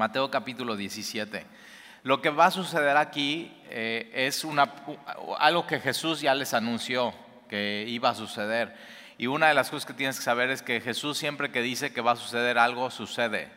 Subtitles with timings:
[0.00, 1.44] Mateo capítulo 17.
[2.04, 4.72] Lo que va a suceder aquí eh, es una,
[5.38, 7.12] algo que Jesús ya les anunció
[7.50, 8.74] que iba a suceder.
[9.18, 11.92] Y una de las cosas que tienes que saber es que Jesús siempre que dice
[11.92, 13.50] que va a suceder algo, sucede.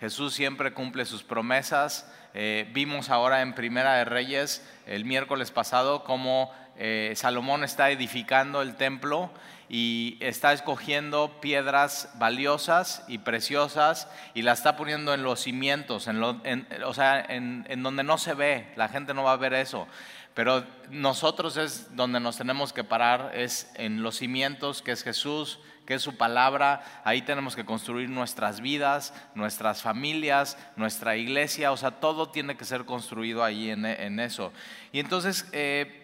[0.00, 2.10] Jesús siempre cumple sus promesas.
[2.32, 8.62] Eh, vimos ahora en Primera de Reyes el miércoles pasado cómo eh, Salomón está edificando
[8.62, 9.30] el templo
[9.68, 16.22] y está escogiendo piedras valiosas y preciosas y las está poniendo en los cimientos, en
[16.22, 19.86] o sea, en, en donde no se ve, la gente no va a ver eso.
[20.34, 25.58] Pero nosotros es donde nos tenemos que parar, es en los cimientos que es Jesús,
[25.86, 26.84] que es su palabra.
[27.02, 31.72] Ahí tenemos que construir nuestras vidas, nuestras familias, nuestra iglesia.
[31.72, 34.52] O sea, todo tiene que ser construido ahí en, eso.
[34.92, 35.99] Y entonces, eh,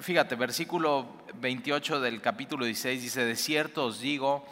[0.00, 4.46] fíjate, versículo 28 del capítulo 16 dice, de cierto os digo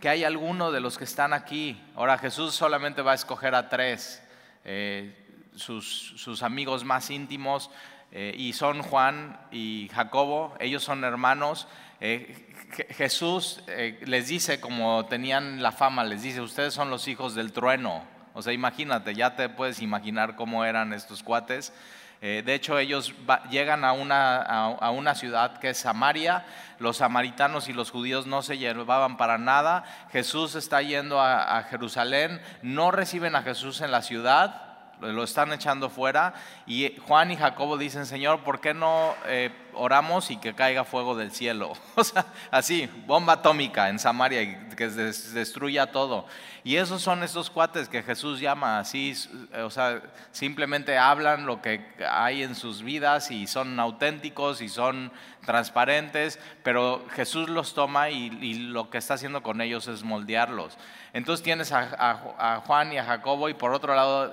[0.00, 1.80] que hay alguno de los que están aquí.
[1.94, 4.22] Ahora Jesús solamente va a escoger a tres,
[4.64, 5.14] eh,
[5.56, 7.70] sus, amigos más íntimos
[8.12, 11.66] eh, y son Juan y Jacobo, ellos son hermanos.
[12.00, 12.52] Eh,
[12.90, 17.52] Jesús eh, les dice, como tenían la fama, les dice, ustedes son los hijos del
[17.52, 18.04] trueno.
[18.34, 21.72] O sea, imagínate, ya te puedes imaginar cómo eran estos cuates.
[22.20, 23.14] De hecho, ellos
[23.50, 26.44] llegan a una, a, una, ciudad que es Samaria.
[26.78, 29.84] Los samaritanos y los judíos no se llevaban para nada.
[30.10, 32.40] Jesús está yendo a Jerusalén.
[32.62, 34.65] No reciben a Jesús en la ciudad
[35.00, 36.34] lo están echando fuera
[36.66, 41.16] y Juan y Jacobo dicen, Señor, ¿por qué no eh, oramos y que caiga fuego
[41.16, 41.72] del cielo?
[41.96, 46.26] O sea, así, bomba atómica en Samaria y que destruya todo.
[46.62, 49.14] Y esos son esos cuates que Jesús llama así,
[49.62, 50.02] o sea,
[50.32, 55.12] simplemente hablan lo que hay en sus vidas y son auténticos y son
[55.44, 60.76] transparentes, pero Jesús los toma y, lo que está haciendo con ellos es moldearlos.
[61.12, 64.32] Entonces tienes a Juan y a Jacobo y por otro lado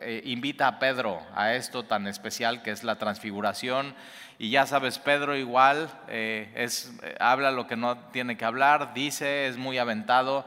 [0.00, 3.94] eh, invita a Pedro a esto tan especial que es la transfiguración.
[4.38, 8.94] Y ya sabes, Pedro igual eh, es, eh, habla lo que no tiene que hablar,
[8.94, 10.44] dice, es muy aventado.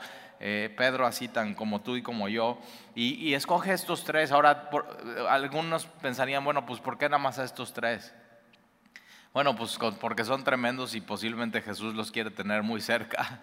[0.76, 2.60] Pedro así tan como tú y como yo.
[2.96, 4.30] Y, escoge estos tres.
[4.34, 4.70] Ahora,
[5.30, 8.14] algunos pensarían, bueno, pues ¿por qué nada más a estos tres?
[9.34, 13.40] Bueno, pues porque son tremendos y posiblemente Jesús los quiere tener muy cerca.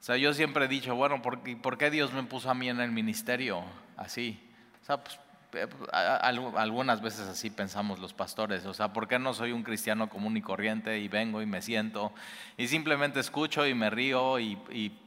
[0.00, 2.68] O sea, yo siempre he dicho, bueno, ¿por, ¿por qué Dios me puso a mí
[2.68, 3.64] en el ministerio
[3.96, 4.45] así?
[4.86, 5.18] O sea, pues,
[5.54, 10.08] eh, algunas veces así pensamos los pastores, o sea, ¿por qué no soy un cristiano
[10.08, 12.12] común y corriente y vengo y me siento
[12.56, 14.56] y simplemente escucho y me río y,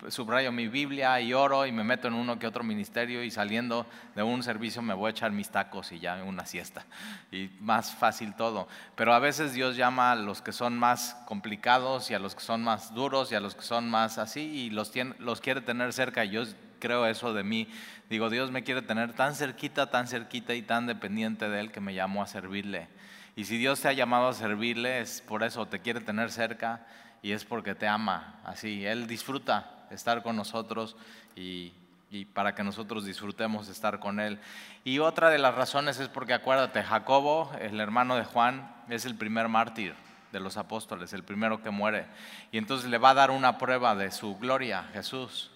[0.10, 3.86] subrayo mi Biblia y oro y me meto en uno que otro ministerio y saliendo
[4.16, 6.86] de un servicio me voy a echar mis tacos y ya una siesta
[7.32, 8.68] y más fácil todo.
[8.96, 12.42] Pero a veces Dios llama a los que son más complicados y a los que
[12.42, 15.94] son más duros y a los que son más así y los, los quiere tener
[15.94, 16.44] cerca y yo
[16.80, 17.68] creo eso de mí.
[18.10, 21.80] Digo, Dios me quiere tener tan cerquita, tan cerquita y tan dependiente de Él que
[21.80, 22.88] me llamó a servirle.
[23.36, 26.86] Y si Dios te ha llamado a servirle, es por eso, te quiere tener cerca
[27.22, 28.40] y es porque te ama.
[28.44, 30.98] Así, Él disfruta estar con nosotros
[31.36, 31.72] y,
[32.10, 34.40] y para que nosotros disfrutemos estar con Él.
[34.84, 39.16] Y otra de las razones es porque acuérdate, Jacobo, el hermano de Juan, es el
[39.16, 39.94] primer mártir
[40.32, 42.08] de los apóstoles, el primero que muere.
[42.52, 45.52] Y entonces le va a dar una prueba de su gloria, Jesús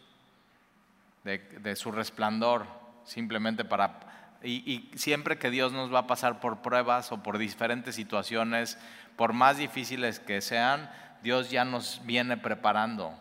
[1.24, 2.66] de, su resplandor,
[3.06, 4.00] simplemente para...
[4.44, 8.78] Y, siempre que Dios nos va a pasar por pruebas o por diferentes situaciones,
[9.16, 10.92] por más difíciles que sean,
[11.22, 13.18] Dios ya nos viene preparando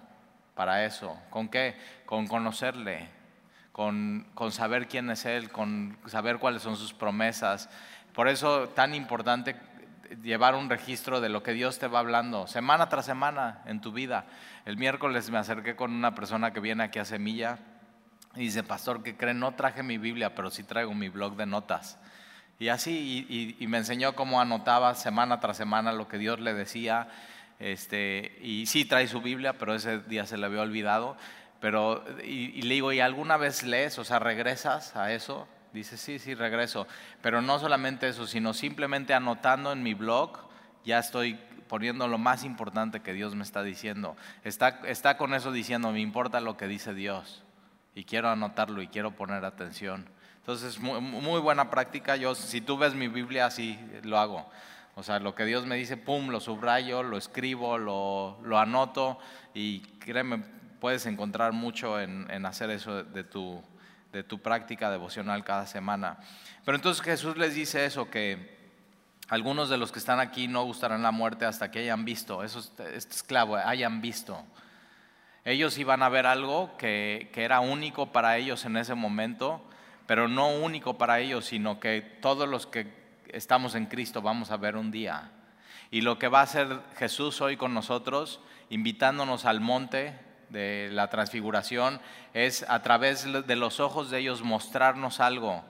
[0.57, 1.17] para eso.
[1.31, 1.77] ¿Con qué?
[2.07, 3.09] Con conocerle,
[3.71, 7.71] con, con, saber quién es Él, con saber cuáles son sus promesas.
[8.13, 9.55] Por eso tan importante
[10.25, 13.93] llevar un registro de lo que Dios te va hablando semana tras semana en tu
[13.93, 14.27] vida.
[14.65, 17.59] El miércoles me acerqué con una persona que viene aquí a Semilla
[18.35, 19.39] y dice, pastor, ¿qué creen?
[19.39, 21.99] No traje mi Biblia, pero sí traigo mi blog de notas.
[22.59, 23.27] Y así,
[23.59, 27.09] y, me enseñó cómo anotaba semana tras semana lo que Dios le decía.
[27.59, 31.17] Este, y sí trae su Biblia, pero ese día se le había olvidado.
[31.61, 33.99] Pero, y, y le digo, ¿y alguna vez lees?
[33.99, 35.47] O sea, ¿regresas a eso?
[35.73, 36.87] Dice, sí, sí, regreso.
[37.21, 40.39] Pero no solamente eso, sino simplemente anotando en mi blog,
[40.85, 44.17] ya estoy poniendo lo más importante que Dios me está diciendo.
[44.45, 47.45] Está, está con eso diciendo, me importa lo que dice Dios
[47.95, 50.07] y quiero anotarlo y quiero poner atención.
[50.39, 52.17] Entonces, muy, muy buena práctica.
[52.17, 54.51] Yo, si tú ves mi Biblia, así lo hago.
[54.95, 59.19] O sea, lo que Dios me dice, pum, lo subrayo, lo escribo, lo, lo anoto
[59.55, 60.43] y créeme,
[60.81, 63.63] puedes encontrar mucho en, en hacer eso de tu,
[64.13, 66.19] de tu práctica devocional cada semana.
[66.65, 68.61] Pero entonces Jesús les dice eso, que
[69.29, 72.59] algunos de los que están aquí no gustarán la muerte hasta que hayan visto, eso
[72.59, 73.25] es, es
[73.65, 74.45] hayan visto.
[75.45, 79.65] Ellos iban a ver algo que, era único para ellos en ese momento,
[80.07, 82.93] pero no único para ellos, sino que todos los que
[83.29, 85.31] estamos en Cristo vamos a ver un día.
[85.91, 88.41] Y lo que va a hacer Jesús hoy con nosotros,
[88.71, 90.19] invitándonos al monte
[90.49, 92.01] de la transfiguración,
[92.35, 95.65] es a través de los ojos de ellos mostrarnos algo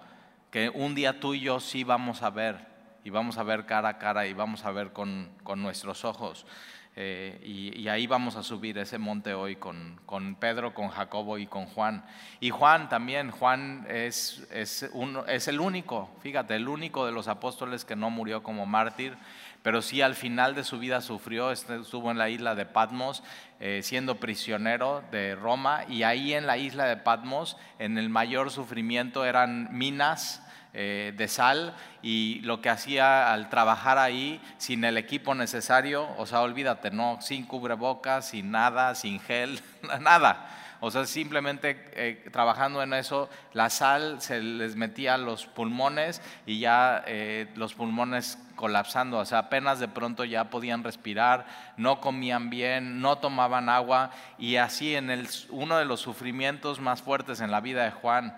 [0.52, 2.72] que un día tú y yo sí vamos a ver,
[3.04, 6.46] y vamos a ver cara a cara y vamos a ver con, nuestros ojos.
[6.94, 11.66] Eh, y, ahí vamos a subir ese monte hoy con, Pedro, con Jacobo y con
[11.66, 12.04] Juan.
[12.38, 18.10] Y Juan también, Juan es, el único, fíjate, el único de los apóstoles que no
[18.10, 19.16] murió como mártir,
[19.62, 23.22] pero sí al final de su vida sufrió, estuvo en la isla de Patmos
[23.60, 28.50] eh, siendo prisionero de Roma y ahí en la isla de Patmos en el mayor
[28.50, 30.42] sufrimiento eran minas
[30.74, 36.24] eh, de sal y lo que hacía al trabajar ahí sin el equipo necesario, o
[36.24, 39.60] sea, olvídate, no, sin cubrebocas, sin nada, sin gel,
[40.00, 40.48] nada.
[40.84, 46.20] O sea, simplemente eh, trabajando en eso, la sal se les metía a los pulmones
[46.44, 51.46] y ya eh, los pulmones colapsando, o sea, apenas de pronto ya podían respirar,
[51.76, 57.00] no comían bien, no tomaban agua y así en el, uno de los sufrimientos más
[57.00, 58.36] fuertes en la vida de Juan,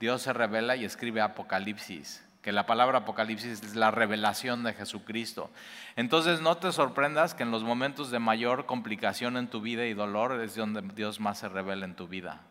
[0.00, 5.50] Dios se revela y escribe Apocalipsis que la palabra Apocalipsis es la revelación de Jesucristo.
[5.96, 9.94] Entonces no te sorprendas que en los momentos de mayor complicación en tu vida y
[9.94, 12.42] dolor es donde Dios más se revela en tu vida.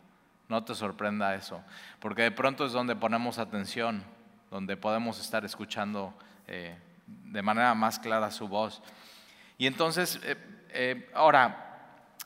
[0.49, 1.63] No te sorprenda eso,
[2.01, 4.03] porque de pronto es donde ponemos atención,
[4.51, 6.13] donde podemos estar escuchando
[6.45, 6.77] eh,
[7.07, 8.83] de manera más clara su voz.
[9.57, 10.35] Y entonces, eh,
[10.71, 11.61] eh, ahora,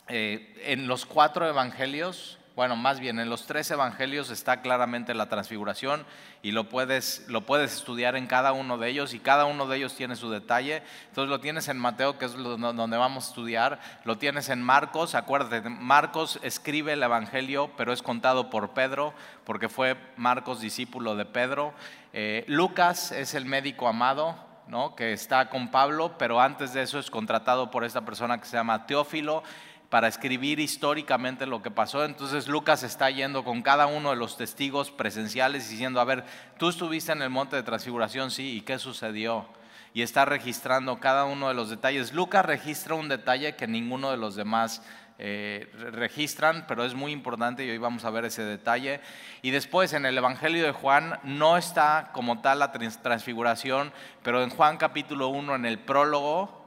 [0.07, 6.05] en los cuatro evangelios, bueno, más bien en los tres evangelios está claramente la transfiguración
[6.41, 9.77] y lo puedes, lo puedes estudiar en cada uno de ellos y cada uno de
[9.77, 10.83] ellos tiene su detalle.
[11.07, 15.15] Entonces lo tienes en Mateo, que es donde vamos a estudiar, lo tienes en Marcos,
[15.15, 19.13] acuérdate, Marcos escribe el evangelio, pero es contado por Pedro,
[19.45, 21.73] porque fue Marcos discípulo de Pedro.
[22.11, 24.35] Eh, Lucas es el médico amado,
[24.67, 24.97] ¿no?
[24.97, 28.57] que está con Pablo, pero antes de eso es contratado por esta persona que se
[28.57, 29.43] llama Teófilo
[29.89, 32.05] para escribir históricamente lo que pasó.
[32.05, 36.23] Entonces Lucas está yendo con cada uno de los testigos presenciales diciendo, a ver,
[36.57, 39.47] tú estuviste en el monte de transfiguración, sí, ¿y qué sucedió?
[39.93, 42.13] Y está registrando cada uno de los detalles.
[42.13, 44.83] Lucas registra un detalle que ninguno de los demás
[45.21, 49.01] eh, registran, pero es muy importante y hoy vamos a ver ese detalle.
[49.41, 53.91] Y después en el Evangelio de Juan no está como tal la transfiguración,
[54.23, 56.58] pero en Juan capítulo 1, en el prólogo,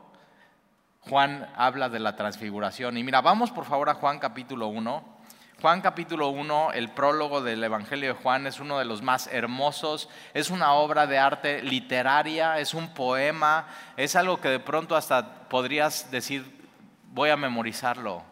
[1.08, 2.96] Juan habla de la transfiguración.
[2.96, 5.12] Y mira, vamos por favor a Juan capítulo 1.
[5.60, 10.08] Juan capítulo 1, el prólogo del Evangelio de Juan es uno de los más hermosos,
[10.34, 15.48] es una obra de arte literaria, es un poema, es algo que de pronto hasta
[15.48, 16.66] podrías decir,
[17.12, 18.24] voy a memorizarlo,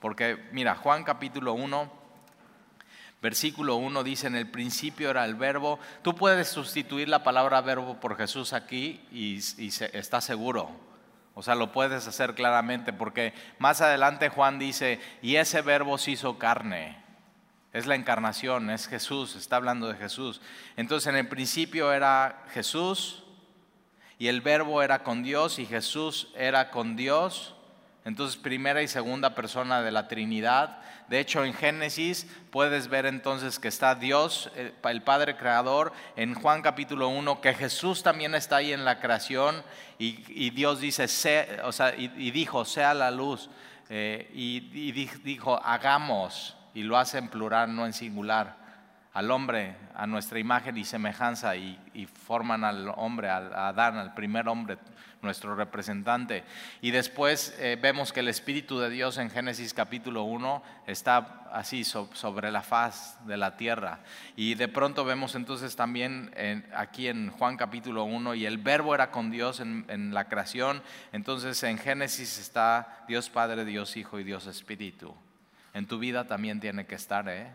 [0.00, 1.92] porque mira, Juan capítulo 1,
[3.20, 8.00] versículo 1 dice, en el principio era el verbo, tú puedes sustituir la palabra verbo
[8.00, 10.87] por Jesús aquí y, y está seguro,
[11.38, 16.10] o sea, lo puedes hacer claramente porque más adelante Juan dice, y ese verbo se
[16.10, 17.00] hizo carne.
[17.72, 20.40] Es la encarnación, es Jesús, está hablando de Jesús.
[20.76, 23.22] Entonces en el principio era Jesús
[24.18, 27.54] y el verbo era con Dios y Jesús era con Dios.
[28.04, 30.82] Entonces primera y segunda persona de la Trinidad.
[31.08, 36.34] De hecho, en Génesis puedes ver entonces que está Dios, eh, el Padre Creador, en
[36.34, 39.62] Juan capítulo 1, que Jesús también está ahí en la creación
[39.98, 41.06] y, Dios dice,
[41.64, 43.48] o sea, y, dijo, sea la luz,
[43.88, 44.60] eh, y,
[45.22, 48.67] dijo, hagamos, y lo hace en plural, no en singular,
[49.18, 54.46] al hombre a nuestra imagen y semejanza, y, forman al hombre, a Adán, al primer
[54.46, 54.78] hombre
[55.22, 56.44] nuestro representante.
[56.82, 61.82] Y después eh, vemos que el Espíritu de Dios en Génesis capítulo 1 está así
[61.82, 63.98] sobre la faz de la tierra.
[64.36, 66.32] Y de pronto vemos entonces también
[66.72, 70.80] aquí en Juan capítulo 1, y el verbo era con Dios en, en la creación.
[71.10, 75.12] Entonces en Génesis está Dios Padre, Dios Hijo y Dios Espíritu.
[75.74, 77.50] En tu vida también tiene que estar, ¿eh?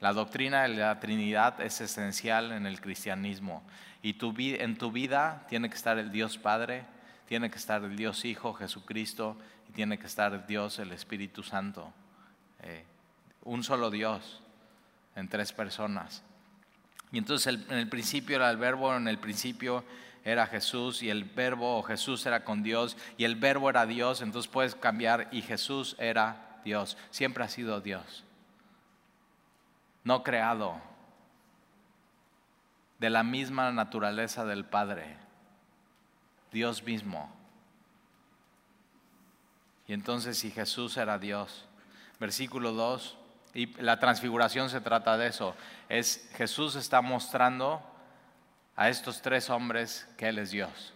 [0.00, 3.62] La doctrina de la Trinidad es esencial en el cristianismo.
[4.02, 6.84] Y en tu vida tiene que estar el Dios Padre,
[7.26, 9.36] tiene que estar el Dios Hijo, Jesucristo,
[9.68, 11.92] y tiene que estar Dios, el Espíritu Santo.
[12.62, 12.84] Eh,
[13.44, 14.40] un solo Dios
[15.16, 16.22] en tres personas.
[17.10, 19.84] Y entonces en el principio era el verbo, en el principio
[20.24, 24.20] era Jesús y el verbo o Jesús era con Dios y el verbo era Dios,
[24.20, 28.24] entonces puedes cambiar y Jesús era Dios, siempre ha sido Dios,
[30.04, 30.80] no creado,
[32.98, 35.16] de la misma naturaleza del Padre,
[36.50, 37.32] Dios mismo.
[39.86, 41.66] Y entonces si Jesús era Dios,
[42.18, 43.16] versículo 2,
[43.54, 45.54] Y la transfiguración se trata de eso.
[45.88, 47.82] Es Jesús está mostrando
[48.76, 50.94] a estos tres hombres que Él es Dios,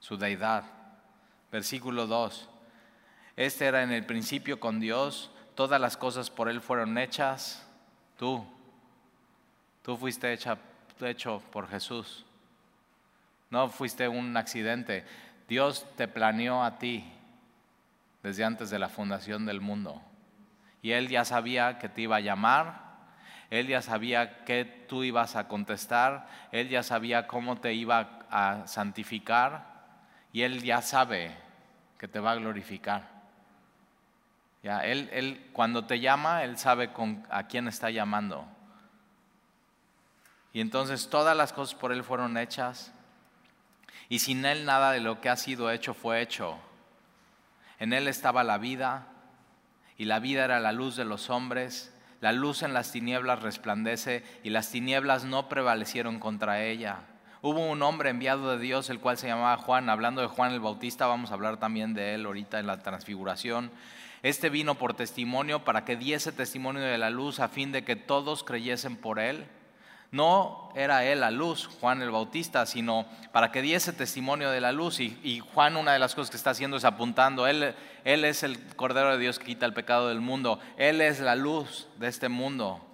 [0.00, 0.64] su deidad.
[1.52, 2.48] Versículo 2.
[3.36, 7.64] Este era en el principio con Dios, todas las cosas por Él fueron hechas.
[8.18, 8.44] Tú,
[9.82, 10.58] tú fuiste hecha,
[11.00, 12.26] hecho por Jesús.
[13.48, 15.04] No fuiste un accidente.
[15.48, 17.04] Dios te planeó a ti
[18.22, 20.02] desde antes de la fundación del mundo.
[20.82, 22.80] Y Él ya sabía que te iba a llamar,
[23.50, 28.66] Él ya sabía que tú ibas a contestar, Él ya sabía cómo te iba a
[28.66, 29.64] santificar
[30.32, 31.36] y Él ya sabe
[31.98, 33.17] que te va a glorificar.
[34.68, 38.46] Él, él cuando te llama, Él sabe con, a quién está llamando.
[40.52, 42.92] Y entonces todas las cosas por Él fueron hechas
[44.08, 46.58] y sin Él nada de lo que ha sido hecho fue hecho.
[47.78, 49.06] En Él estaba la vida
[49.96, 51.94] y la vida era la luz de los hombres.
[52.20, 57.00] La luz en las tinieblas resplandece y las tinieblas no prevalecieron contra ella.
[57.40, 59.88] Hubo un hombre enviado de Dios, el cual se llamaba Juan.
[59.88, 63.70] Hablando de Juan el Bautista, vamos a hablar también de él ahorita en la transfiguración.
[64.24, 67.94] Este vino por testimonio para que diese testimonio de la luz a fin de que
[67.94, 69.46] todos creyesen por él.
[70.10, 74.72] No era él la luz, Juan el Bautista, sino para que diese testimonio de la
[74.72, 74.98] luz.
[74.98, 79.12] Y, Juan una de las cosas que está haciendo es apuntando, él, es el Cordero
[79.12, 82.87] de Dios que quita el pecado del mundo, Él es la luz de este mundo.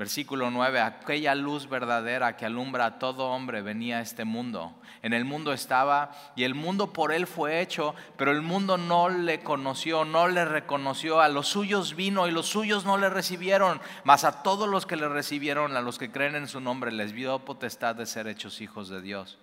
[0.00, 4.72] Versículo 9, aquella luz verdadera que alumbra a todo hombre venía a este mundo.
[5.02, 9.10] En el mundo estaba y el mundo por él fue hecho, pero el mundo no
[9.10, 11.20] le conoció, no le reconoció.
[11.20, 14.96] A los suyos vino y los suyos no le recibieron, mas a todos los que
[14.96, 18.62] le recibieron, a los que creen en su nombre, les dio potestad de ser hechos
[18.62, 19.36] hijos de Dios.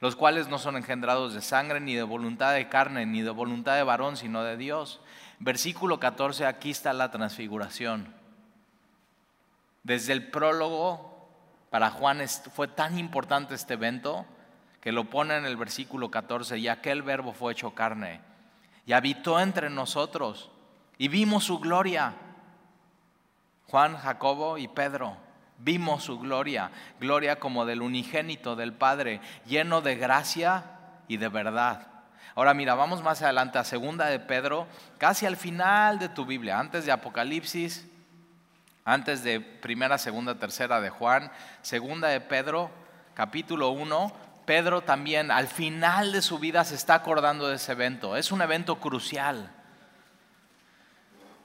[0.00, 3.76] Los cuales no son engendrados de sangre, ni de voluntad de carne, ni de voluntad
[3.76, 5.00] de varón, sino de Dios.
[5.38, 8.20] Versículo 14, aquí está la transfiguración.
[9.82, 11.28] Desde el prólogo,
[11.70, 12.20] para Juan
[12.54, 14.26] fue tan importante este evento
[14.80, 18.20] que lo pone en el versículo 14, y aquel verbo fue hecho carne
[18.86, 20.50] y habitó entre nosotros
[20.98, 22.14] y vimos su gloria.
[23.68, 25.16] Juan, Jacobo y Pedro,
[25.58, 26.70] vimos su gloria,
[27.00, 30.64] gloria como del unigénito del Padre, lleno de gracia
[31.08, 31.86] y de verdad.
[32.34, 34.66] Ahora mira, vamos más adelante a segunda de Pedro,
[34.98, 37.88] casi al final de tu Biblia, antes de Apocalipsis,
[38.84, 41.30] antes de primera, segunda, tercera de Juan,
[41.62, 42.70] segunda de Pedro,
[43.14, 44.12] capítulo 1,
[44.44, 48.16] Pedro también al final de su vida se está acordando de ese evento.
[48.16, 49.50] Es un evento crucial.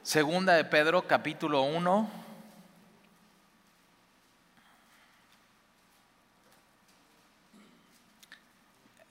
[0.02, 2.10] Segunda de Pedro, capítulo 1.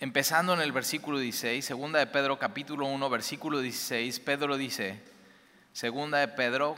[0.01, 5.01] Empezando en el versículo 16, segunda de Pedro capítulo 1, versículo 16, Pedro dice,
[5.73, 6.77] segunda de Pedro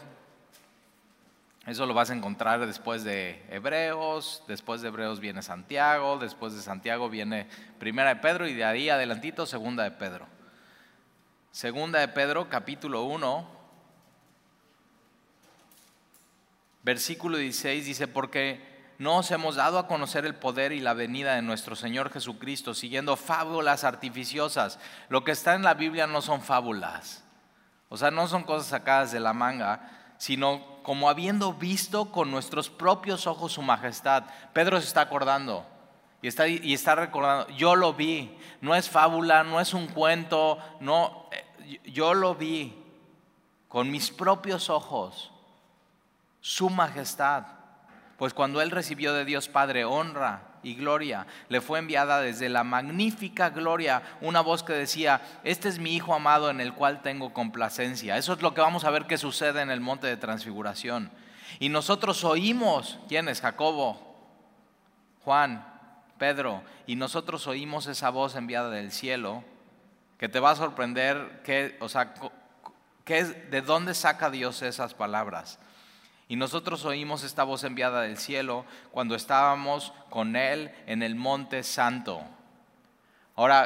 [1.69, 6.63] eso lo vas a encontrar después de Hebreos, después de Hebreos viene Santiago, después de
[6.63, 7.47] Santiago viene
[7.79, 10.27] Primera de Pedro y de ahí adelantito Segunda de Pedro.
[11.53, 13.47] Segunda de Pedro, capítulo 1,
[16.85, 21.35] versículo 16 dice, porque no os hemos dado a conocer el poder y la venida
[21.35, 24.79] de nuestro Señor Jesucristo, siguiendo fábulas artificiosas.
[25.11, 27.25] Lo que está en la Biblia no son fábulas,
[27.91, 32.69] o sea, no son cosas sacadas de la manga, sino como habiendo visto con nuestros
[32.69, 34.25] propios ojos su majestad.
[34.53, 35.65] Pedro se está acordando
[36.21, 40.59] y está, y está recordando, yo lo vi, no es fábula, no es un cuento,
[40.81, 42.77] no, eh, yo lo vi
[43.69, 45.31] con mis propios ojos,
[46.41, 47.45] su majestad.
[48.17, 52.65] Pues cuando él recibió de Dios Padre honra y gloria, le fue enviada desde la
[52.65, 57.33] magnífica gloria una voz que decía, este es mi Hijo amado en el cual tengo
[57.33, 58.17] complacencia.
[58.17, 61.11] Eso es lo que vamos a ver que sucede en el monte de transfiguración.
[61.59, 63.41] Y nosotros oímos, ¿quién es?
[63.41, 64.01] Jacobo,
[65.25, 65.67] Juan,
[66.19, 69.45] Pedro, y nosotros oímos esa voz enviada del cielo,
[70.19, 72.13] que te va a sorprender, que, o sea,
[73.05, 75.59] que, ¿de dónde saca Dios esas palabras?
[76.29, 81.63] Y nosotros oímos esta voz enviada del cielo cuando estábamos con Él en el monte
[81.63, 82.23] santo.
[83.35, 83.63] Ahora,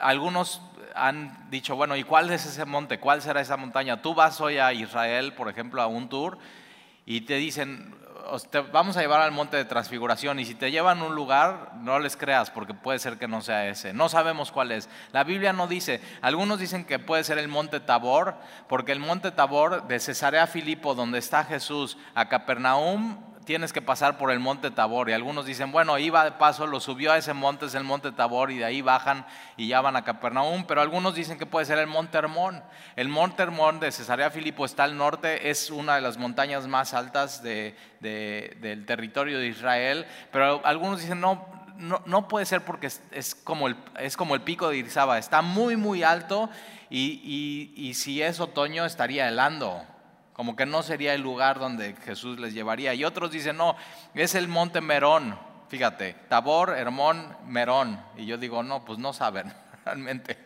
[0.00, 0.62] algunos
[0.94, 2.98] han dicho, bueno, ¿y cuál es ese monte?
[2.98, 4.00] ¿Cuál será esa montaña?
[4.00, 6.38] Tú vas hoy a Israel, por ejemplo, a un tour
[7.04, 7.94] y te dicen,
[8.72, 11.98] vamos a llevar al monte de transfiguración y si te llevan a un lugar, no
[11.98, 13.92] les creas porque puede ser que no sea ese.
[13.92, 14.88] No sabemos cuál es.
[15.12, 16.00] La Biblia no dice.
[16.20, 18.36] Algunos dicen que puede ser el monte Tabor
[18.68, 24.18] porque el monte Tabor de Cesarea Filipo, donde está Jesús, a Capernaum tienes que pasar
[24.18, 25.10] por el monte Tabor.
[25.10, 28.12] Y algunos dicen, bueno, iba de paso, lo subió a ese monte, es el monte
[28.12, 30.64] Tabor, y de ahí bajan y ya van a Capernaum.
[30.66, 32.62] Pero algunos dicen que puede ser el monte Hermón.
[32.96, 36.94] El monte Hermón de Cesarea Filipo está al norte, es una de las montañas más
[36.94, 40.06] altas del territorio de Israel.
[40.30, 41.46] Pero algunos dicen, no,
[42.06, 45.76] no, puede ser porque es, como el, es como el pico de Irizaba, está muy,
[45.76, 46.48] muy alto
[46.90, 49.86] y, y si es otoño estaría helando
[50.32, 52.94] como que no sería el lugar donde Jesús les llevaría.
[52.94, 53.76] Y otros dicen, no,
[54.14, 58.00] es el monte Merón, fíjate, Tabor, Hermón, Merón.
[58.16, 59.52] Y yo digo, no, pues no saben
[59.84, 60.38] realmente.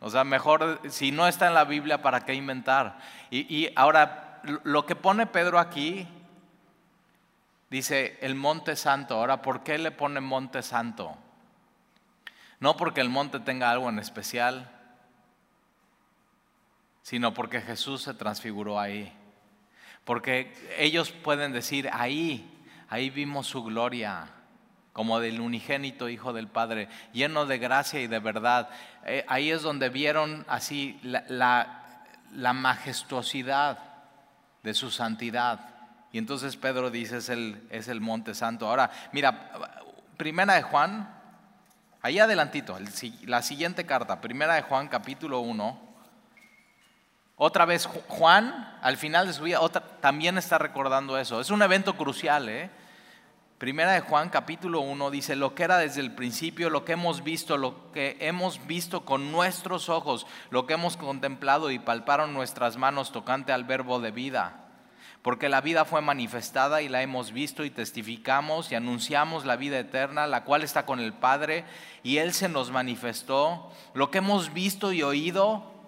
[0.00, 2.98] O sea, mejor, si no está en la Biblia, ¿para qué inventar?
[3.30, 6.08] Y, y ahora, lo que pone Pedro aquí,
[7.68, 9.16] dice el monte santo.
[9.16, 11.16] Ahora, ¿por qué le pone monte santo?
[12.58, 14.70] No porque el monte tenga algo en especial,
[17.02, 19.12] sino porque Jesús se transfiguró ahí.
[20.04, 22.48] Porque ellos pueden decir, ahí,
[22.88, 24.28] ahí vimos su gloria,
[24.92, 28.70] como del unigénito Hijo del Padre, lleno de gracia y de verdad.
[29.06, 31.76] Eh, ahí es donde vieron así la,
[32.32, 33.78] majestuosidad
[34.62, 35.68] de su santidad.
[36.12, 38.68] Y entonces Pedro dice, es el, es el monte santo.
[38.68, 39.50] Ahora, mira,
[40.16, 41.08] primera de Juan,
[42.02, 42.76] ahí adelantito,
[43.26, 45.89] la siguiente carta, primera de Juan capítulo 1
[47.42, 49.60] otra vez Juan, al final de su vida,
[50.02, 51.40] también está recordando eso.
[51.40, 52.50] Es un evento crucial.
[52.50, 52.68] ¿eh?
[53.56, 57.24] Primera de Juan, capítulo 1, dice, lo que era desde el principio, lo que hemos
[57.24, 62.76] visto, lo que hemos visto con nuestros ojos, lo que hemos contemplado y palparon nuestras
[62.76, 64.66] manos tocante al verbo de vida.
[65.22, 69.78] Porque la vida fue manifestada y la hemos visto y testificamos y anunciamos la vida
[69.78, 71.64] eterna, la cual está con el Padre,
[72.02, 73.72] y Él se nos manifestó.
[73.94, 75.79] Lo que hemos visto y oído,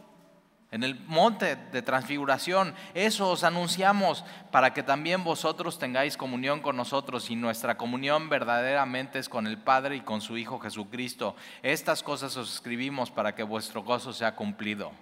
[0.72, 2.74] en el monte de transfiguración.
[2.94, 9.18] Eso os anunciamos para que también vosotros tengáis comunión con nosotros y nuestra comunión verdaderamente
[9.18, 11.36] es con el Padre y con su Hijo Jesucristo.
[11.62, 14.92] Estas cosas os escribimos para que vuestro gozo sea cumplido.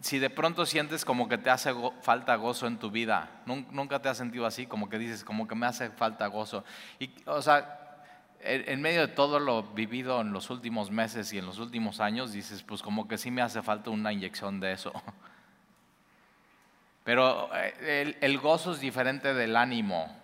[0.00, 4.08] si de pronto sientes como que te hace falta gozo en tu vida, nunca te
[4.08, 6.64] has sentido así, como que dices, como que me hace falta gozo.
[7.00, 7.87] Y, o sea,
[8.40, 12.32] en medio de todo lo vivido en los últimos meses y en los últimos años,
[12.32, 14.92] dices, pues como que sí me hace falta una inyección de eso.
[17.04, 20.14] Pero eh, el, gozo es diferente del ánimo.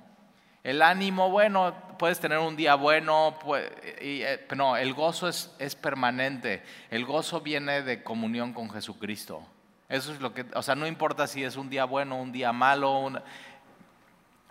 [0.63, 6.63] El ánimo, bueno, puedes tener un día bueno, pero no, el gozo es, es permanente.
[6.91, 9.47] El gozo viene de comunión con Jesucristo.
[9.89, 12.53] Eso es lo que, o sea, no importa si es un día bueno, un día
[12.53, 13.13] malo,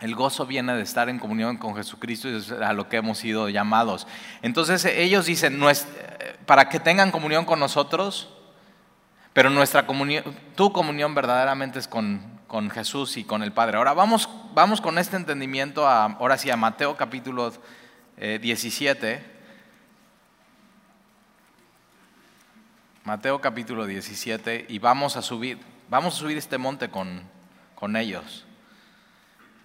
[0.00, 3.18] el gozo viene de estar en comunión con Jesucristo y es a lo que hemos
[3.18, 4.06] sido llamados.
[4.42, 5.60] Entonces ellos dicen,
[6.46, 8.30] para que tengan comunión con nosotros,
[9.32, 13.78] pero nuestra comunión, tu comunión verdaderamente es con, con Jesús y con el Padre.
[13.78, 17.52] Ahora vamos, vamos con este entendimiento, a, ahora sí, a Mateo capítulo
[18.16, 19.12] 17.
[19.12, 19.34] Eh,
[23.04, 25.58] Mateo capítulo 17 y vamos a subir,
[25.90, 27.22] vamos a subir este monte con,
[27.74, 28.43] con ellos.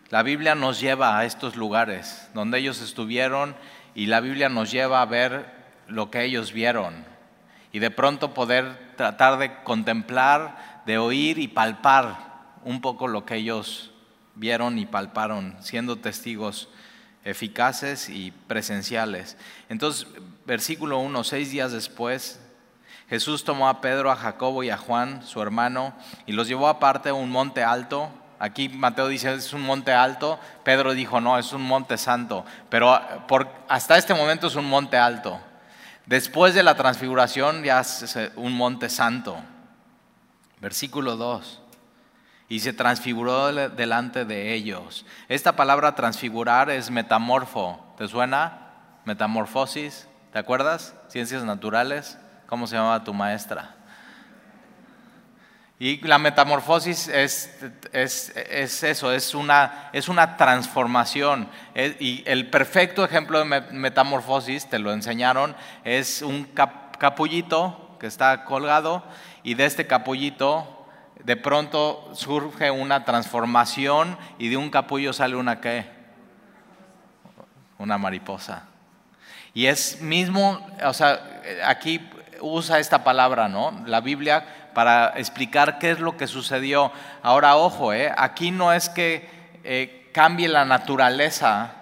[0.09, 3.55] La Biblia nos lleva a estos lugares donde ellos estuvieron
[3.93, 5.45] y la Biblia nos lleva a ver
[5.87, 7.05] lo que ellos vieron
[7.71, 13.35] y de pronto poder tratar de contemplar, de oír y palpar un poco lo que
[13.35, 13.91] ellos
[14.33, 16.69] vieron y palparon, siendo testigos
[17.23, 19.37] eficaces y presenciales.
[19.69, 20.07] Entonces,
[20.47, 22.41] versículo 1, seis días después,
[23.09, 25.93] Jesús tomó a Pedro, a Jacobo y a Juan, su hermano,
[26.25, 30.39] y los llevó aparte a un monte alto Aquí Mateo dice es un monte alto,
[30.63, 32.97] Pedro dijo no, es un monte santo, pero
[33.67, 35.39] hasta este momento es un monte alto.
[36.05, 39.37] Después de la transfiguración ya es un monte santo.
[40.59, 41.61] Versículo 2.
[42.47, 45.05] Y se transfiguró delante de ellos.
[45.27, 47.93] Esta palabra transfigurar es metamorfo.
[47.97, 48.71] ¿Te suena?
[49.05, 50.07] Metamorfosis.
[50.33, 50.95] ¿Te acuerdas?
[51.09, 52.17] Ciencias naturales.
[52.47, 53.75] ¿Cómo se llamaba tu maestra?
[55.81, 57.57] Y la metamorfosis es,
[57.93, 58.33] es,
[58.83, 61.49] eso, es una, es una transformación.
[61.99, 66.43] Y el perfecto ejemplo de metamorfosis, te lo enseñaron, es un
[66.99, 69.05] capullito que está colgado
[69.41, 70.85] y de este capullito
[71.23, 75.85] de pronto surge una transformación y de un capullo sale una qué?
[77.77, 78.63] Una mariposa.
[79.53, 82.01] Y es mismo, o sea, aquí
[82.41, 83.83] usa esta palabra, ¿no?
[83.85, 86.91] La Biblia para explicar qué es lo que sucedió.
[87.21, 88.11] Ahora, ojo, ¿eh?
[88.17, 89.29] aquí no es que
[89.63, 91.73] eh, cambie la naturaleza,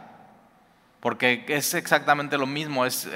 [1.00, 3.08] porque es exactamente lo mismo, es,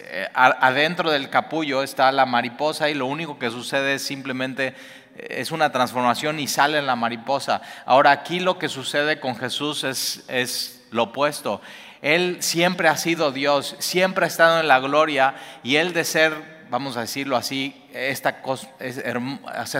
[0.00, 4.74] eh, adentro del capullo está la mariposa y lo único que sucede es simplemente
[5.16, 7.60] es una transformación y sale en la mariposa.
[7.84, 11.60] Ahora aquí lo que sucede con Jesús es, es lo opuesto.
[12.02, 16.59] Él siempre ha sido Dios, siempre ha estado en la gloria y él de ser,
[16.70, 18.40] vamos a decirlo así, esta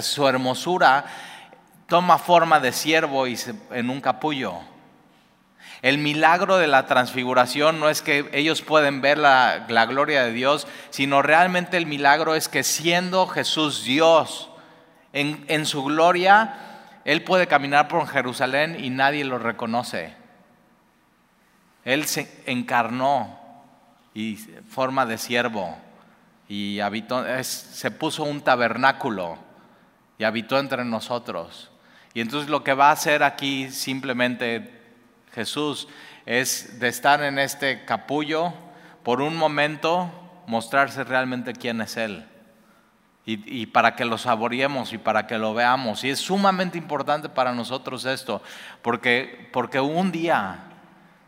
[0.03, 1.05] su hermosura
[1.87, 3.39] toma forma de siervo y
[3.71, 4.59] en un capullo.
[5.83, 10.67] El milagro de la transfiguración no es que ellos pueden ver la, gloria de Dios,
[10.91, 14.51] sino realmente el milagro es que siendo Jesús Dios
[15.13, 16.55] en, en su gloria,
[17.05, 20.15] Él puede caminar por Jerusalén y nadie lo reconoce.
[21.85, 23.39] Él se encarnó
[24.13, 24.37] y
[24.69, 25.79] forma de siervo
[26.51, 29.39] y habitó, se puso un tabernáculo
[30.19, 31.71] y habitó entre nosotros.
[32.13, 34.83] Y entonces lo que va a hacer aquí simplemente
[35.33, 35.87] Jesús
[36.27, 38.53] es de estar en este capullo
[39.05, 40.11] por un momento
[40.49, 42.27] mostrarse realmente quién es Él.
[43.27, 46.03] Y, para que lo saboreemos y para que lo veamos.
[46.03, 48.43] Y es sumamente importante para nosotros esto,
[48.83, 50.65] porque, porque un día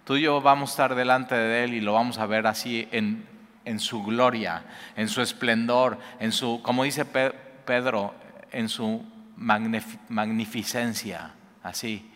[0.04, 2.88] tú y yo vamos a estar delante de Él y lo vamos a ver así
[2.90, 3.24] en,
[3.64, 4.64] en su gloria,
[4.96, 8.14] en su esplendor, en su, como dice Pedro,
[8.50, 9.04] en su
[9.36, 12.08] magnificencia, así.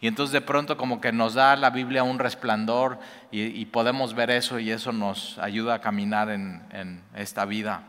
[0.00, 2.98] Y entonces de pronto como que nos da la Biblia un resplandor
[3.30, 7.84] y, podemos ver eso y eso nos ayuda a caminar en, en esta vida.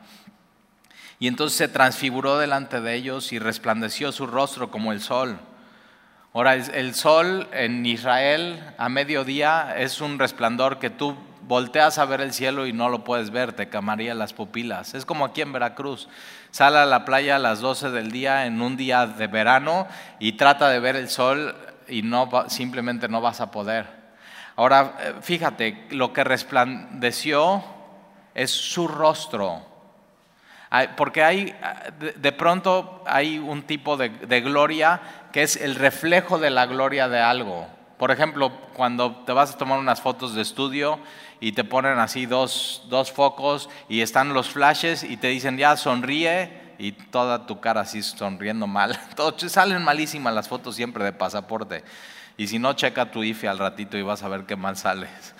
[1.19, 5.39] Y entonces se transfiguró delante de ellos y resplandeció su rostro como el sol.
[6.33, 11.17] Ahora, el sol en Israel a mediodía es un resplandor que tú
[11.47, 14.93] volteas a ver el cielo y no lo puedes ver, te camaría las pupilas.
[14.93, 16.09] Es como aquí en Veracruz.
[16.51, 19.87] Sale a la playa a las 12 del día en un día de verano
[20.19, 21.55] y trata de ver el sol
[21.87, 23.87] y no, simplemente no vas a poder.
[24.57, 27.63] Ahora, eh, fíjate, lo que resplandeció
[28.33, 29.65] es su rostro.
[30.97, 31.55] Porque hay,
[32.17, 34.99] de pronto hay un tipo de, gloria
[35.31, 37.67] que es el reflejo de la gloria de algo.
[37.97, 40.99] Por ejemplo, cuando te vas a tomar unas fotos de estudio
[41.39, 45.75] y te ponen así dos, dos focos y están los flashes y te dicen ya
[45.77, 48.97] sonríe y toda tu cara así sonriendo mal.
[49.15, 51.83] Todo, salen malísimas las fotos siempre de pasaporte.
[52.37, 55.33] Y si no, checa tu IFE al ratito y vas a ver qué mal sales.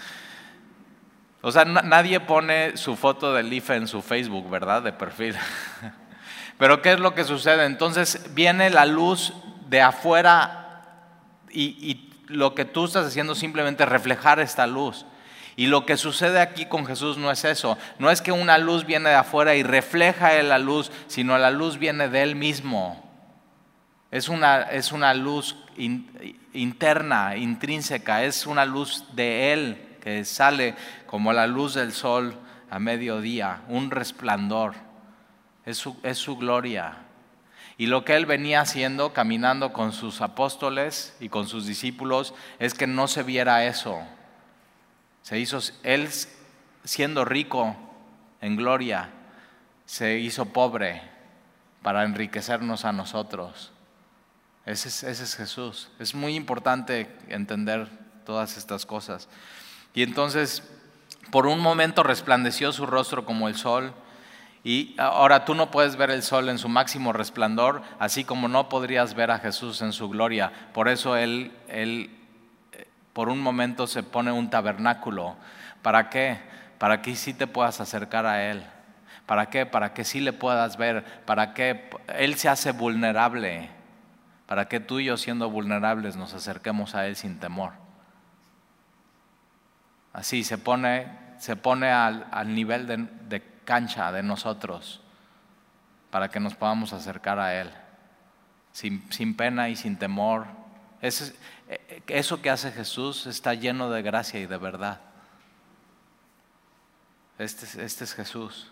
[1.41, 4.82] O sea, nadie pone su foto del IFE en su Facebook, ¿verdad?
[4.82, 5.36] De perfil.
[6.58, 7.65] Pero ¿qué es lo que sucede?
[7.65, 9.32] Entonces viene la luz
[9.70, 10.82] de afuera
[11.52, 15.06] y, y lo que tú estás haciendo simplemente reflejar esta luz.
[15.56, 17.78] Y lo que sucede aquí con Jesús no es eso.
[17.98, 21.80] No es que una luz viene de afuera y refleja la luz, sino la luz
[21.80, 23.04] viene de Él mismo.
[24.12, 25.58] Es una, es una luz
[26.54, 30.76] interna, intrínseca, es una luz de Él que sale
[31.08, 32.38] como la luz del sol
[32.70, 34.76] a mediodía, un resplandor.
[35.66, 37.07] Es su, es su gloria.
[37.78, 42.74] Y lo que él venía haciendo, caminando con sus apóstoles y con sus discípulos, es
[42.74, 44.00] que no se viera eso.
[45.22, 46.10] Se hizo, él
[46.84, 47.76] siendo rico
[48.42, 49.12] en gloria,
[49.86, 51.02] se hizo pobre
[51.84, 53.72] para enriquecernos a nosotros.
[54.66, 55.90] Ese es, ese es, Jesús.
[56.00, 57.88] Es muy importante entender
[58.26, 59.30] todas estas cosas.
[59.94, 60.63] Y entonces,
[61.32, 63.94] por un momento resplandeció su rostro como el sol.
[64.67, 68.67] Y ahora tú no puedes ver el sol en su máximo resplandor, así como no
[68.67, 70.51] podrías ver a Jesús en su gloria.
[70.73, 72.10] Por eso él, él
[73.13, 75.38] por un momento se pone un tabernáculo.
[75.82, 76.41] ¿Para qué?
[76.80, 78.62] Para que sí te puedas acercar a Él.
[79.25, 79.65] ¿Para qué?
[79.65, 81.23] Para que sí le puedas ver.
[81.23, 83.69] Para que Él se hace vulnerable.
[84.47, 87.71] Para que tú y yo siendo vulnerables nos acerquemos a Él sin temor.
[90.12, 92.86] Así se pone, se pone al, nivel
[93.30, 95.01] de, cancha de nosotros
[96.10, 97.69] para que nos podamos acercar a Él.
[98.71, 100.45] Sin, sin pena y sin temor.
[101.01, 101.36] Ese,
[101.67, 105.01] eh, eso que hace Jesús está lleno de gracia y de verdad.
[107.38, 108.71] Este, este es Jesús.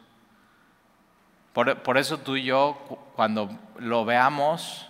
[1.54, 2.78] Por, eso tú y yo,
[3.16, 4.90] cuando lo veamos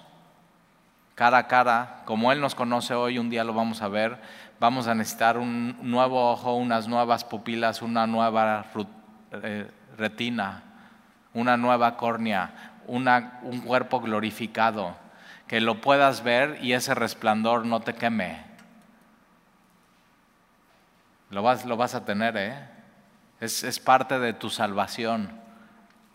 [1.13, 4.19] cara a cara, como Él nos conoce hoy, un día lo vamos a ver,
[4.59, 8.65] vamos a necesitar un nuevo ojo, unas nuevas pupilas, una nueva
[9.31, 10.63] eh, retina,
[11.34, 14.95] una nueva córnea, un cuerpo glorificado
[15.47, 18.43] que lo puedas ver y ese resplandor no te queme.
[21.29, 22.55] Lo vas, lo vas a tener, ¿eh?
[23.39, 25.29] Es, parte de tu salvación,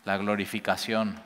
[0.04, 1.20] la glorificación.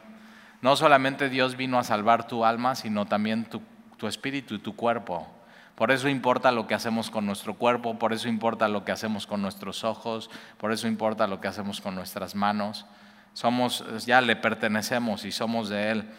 [0.61, 3.63] No solamente Dios vino a salvar tu alma, sino también tu,
[3.97, 5.29] tu espíritu y tu cuerpo.
[5.75, 9.27] Por eso importa lo que hacemos con nuestro cuerpo, por eso importa lo que hacemos
[9.27, 12.87] con nuestros ojos, por eso importa lo que hacemos con nuestras manos.
[13.33, 16.11] Somos, ya le pertenecemos y somos de Él.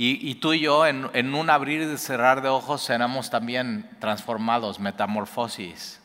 [0.00, 4.78] Y, tú y yo en, en, un abrir y cerrar de ojos seremos también transformados,
[4.78, 6.00] metamorfosis.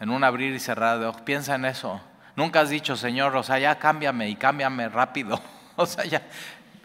[0.00, 1.20] En un abrir y cerrar de ojos.
[1.20, 2.00] Piensa en eso.
[2.34, 5.40] Nunca has dicho, Señor, o sea, ya cámbiame y cámbiame rápido.
[5.76, 6.22] O sea, ya,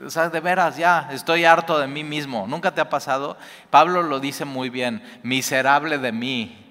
[0.06, 2.48] o sea, de veras, ya, estoy harto de mí mismo.
[2.48, 3.38] ¿Nunca te ha pasado?
[3.70, 6.66] Pablo lo dice muy bien, miserable de mí.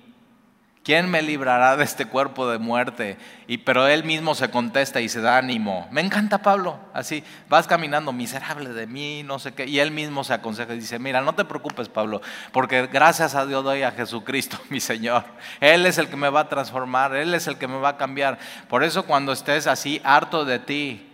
[0.88, 3.18] ¿Quién me librará de este cuerpo de muerte?
[3.46, 5.86] Y pero él mismo se contesta y se da ánimo.
[5.90, 10.24] Me encanta Pablo, así, vas caminando miserable de mí, no sé qué, y él mismo
[10.24, 13.90] se aconseja y dice, mira, no te preocupes Pablo, porque gracias a Dios doy a
[13.90, 15.24] Jesucristo, mi Señor.
[15.60, 17.96] Él es el que me va a transformar, Él es el que me va a
[17.98, 18.38] cambiar.
[18.68, 21.07] Por eso cuando estés así harto de ti,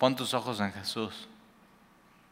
[0.00, 1.28] pon tus ojos en Jesús.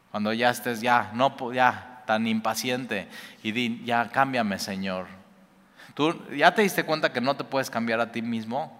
[0.09, 3.07] Cuando ya estés ya, no ya tan impaciente
[3.43, 5.05] y di, ya cámbiame Señor
[5.93, 8.75] ¿Tú ya te diste cuenta que no te puedes cambiar a ti mismo?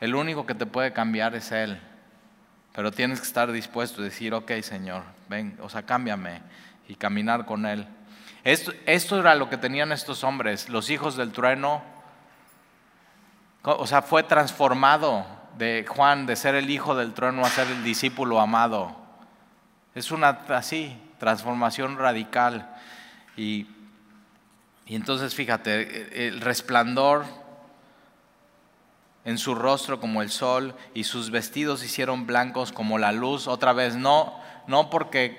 [0.00, 1.78] El único que te puede cambiar es Él.
[2.72, 6.40] Pero tienes que estar dispuesto a decir, ok Señor, ven, o sea, cámbiame
[6.88, 7.86] y caminar con Él.
[8.44, 11.82] Esto, esto era lo que tenían estos hombres, los hijos del trueno.
[13.62, 17.84] O sea, fue transformado de Juan, de ser el hijo del trueno a ser el
[17.84, 18.96] discípulo amado.
[19.94, 22.74] Es una así, transformación radical.
[23.36, 23.66] Y
[24.88, 27.26] y entonces fíjate, el resplandor
[29.26, 33.48] en su rostro como el sol y sus vestidos hicieron blancos como la luz.
[33.48, 35.36] Otra vez, no, no porque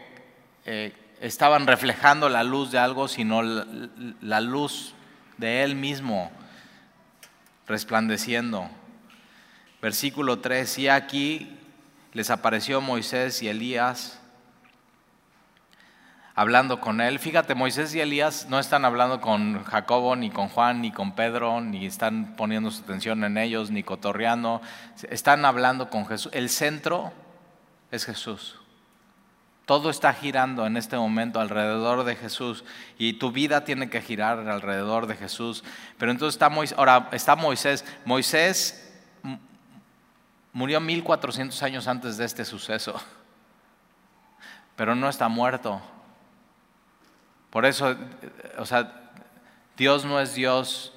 [0.65, 3.65] eh, estaban reflejando la luz de algo, sino la,
[4.21, 4.93] la luz
[5.37, 6.31] de Él mismo
[7.67, 8.69] resplandeciendo.
[9.81, 11.57] Versículo 3, y aquí
[12.13, 14.19] les apareció Moisés y Elías
[16.39, 17.19] hablando con él.
[17.19, 21.59] Fíjate, Moisés y Elías no están hablando con Jacobo, ni con Juan, ni con Pedro,
[21.59, 24.61] ni están poniendo su atención en ellos, ni cotorreando.
[25.09, 26.31] Están hablando con Jesús.
[26.33, 27.11] El centro
[27.91, 28.57] es Jesús.
[29.65, 32.63] Todo está girando en este momento alrededor de Jesús
[32.97, 35.63] y tu vida tiene que girar alrededor de Jesús.
[35.97, 37.85] Pero entonces está Moisés, ahora está Moisés.
[38.03, 38.89] Moisés
[40.53, 42.99] murió 1400 años antes de este suceso,
[44.75, 45.81] pero no está muerto.
[47.49, 47.95] Por eso,
[48.57, 49.11] o sea,
[49.77, 50.93] Dios no es Dios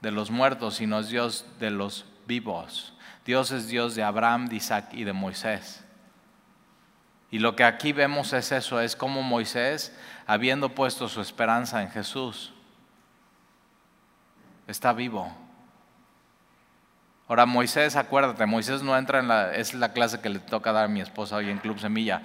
[0.00, 2.92] de los muertos, sino Dios de los vivos.
[3.24, 5.84] Dios es Dios de Abraham, de Isaac y de Moisés.
[7.30, 11.90] Y lo que aquí vemos es eso, es como Moisés, habiendo puesto su esperanza en
[11.90, 12.52] Jesús,
[14.66, 15.45] está vivo.
[17.28, 20.84] Ahora Moisés, acuérdate, Moisés no entra en la, es la clase que le toca dar
[20.84, 22.22] a mi esposa hoy en Club Semilla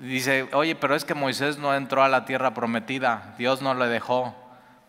[0.00, 3.86] dice, oye, pero es que Moisés no entró a la tierra prometida, Dios no le
[3.86, 4.34] dejó.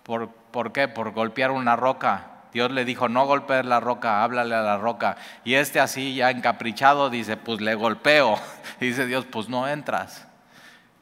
[0.04, 0.88] ¿Por, ¿Por qué?
[0.88, 2.28] Por golpear una roca.
[2.54, 5.18] Dios le dijo, no golpees la roca, háblale a la roca.
[5.44, 8.40] Y este así ya encaprichado dice, pues le golpeo.
[8.80, 10.28] Dice Dios, pues no entras.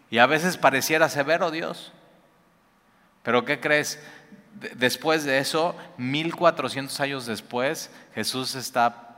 [0.09, 1.93] Y a veces pareciera severo Dios.
[3.21, 4.01] Pero ¿qué crees?
[4.75, 9.17] Después de eso, 1400 años después, Jesús está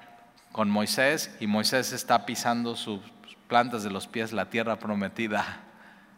[0.52, 3.00] con Moisés y Moisés está pisando su,
[3.48, 5.60] plantas de los pies la tierra prometida.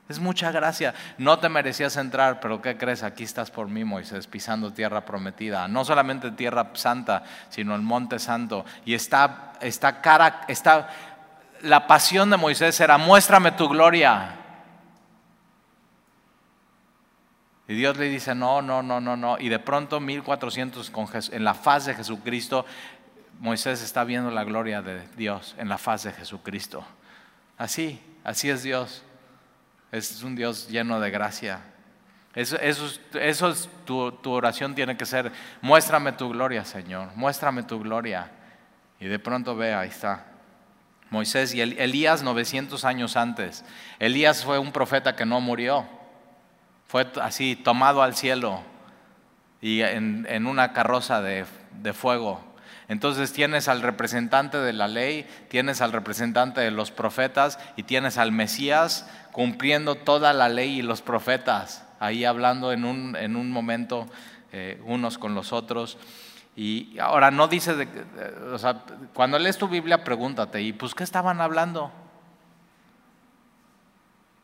[0.07, 0.95] Es mucha gracia.
[1.19, 3.03] No te merecías entrar, pero ¿qué crees?
[3.03, 5.67] Aquí estás por mí, Moisés, pisando tierra prometida.
[5.67, 8.65] No solamente tierra santa, sino el monte santo.
[8.85, 10.89] Y está, está cara, está,
[11.61, 14.38] la pasión de Moisés era, muéstrame tu gloria.
[17.69, 19.37] Y Dios le dice, no, no, no, no, no.
[19.37, 20.91] Y de pronto, 1400
[21.31, 22.65] en la faz de Jesucristo,
[23.39, 26.83] Moisés está viendo la gloria de Dios en la faz de Jesucristo.
[27.59, 29.03] Así, así es Dios.
[29.91, 31.61] Es un Dios lleno de gracia.
[32.33, 38.31] Eso, es tu, oración tiene que ser, muéstrame tu gloria, Señor, muéstrame tu gloria.
[38.99, 40.25] Y de pronto ve, ahí está.
[41.11, 43.63] Moisés y Elías 900 años antes.
[43.99, 45.98] Elías fue un profeta que no murió.
[46.89, 48.61] Fue así, tomado al cielo
[49.61, 51.45] y en, una carroza de
[51.93, 52.49] fuego.
[52.89, 58.17] Entonces tienes al representante de la ley, tienes al representante de los profetas y tienes
[58.17, 63.51] al Mesías cumpliendo toda la ley y los profetas, ahí hablando en un, en un
[63.51, 64.07] momento
[64.51, 65.99] eh, unos con los otros.
[66.55, 67.87] Y ahora no dice, de,
[69.13, 71.91] cuando lees tu Biblia pregúntate, ¿y pues qué estaban hablando?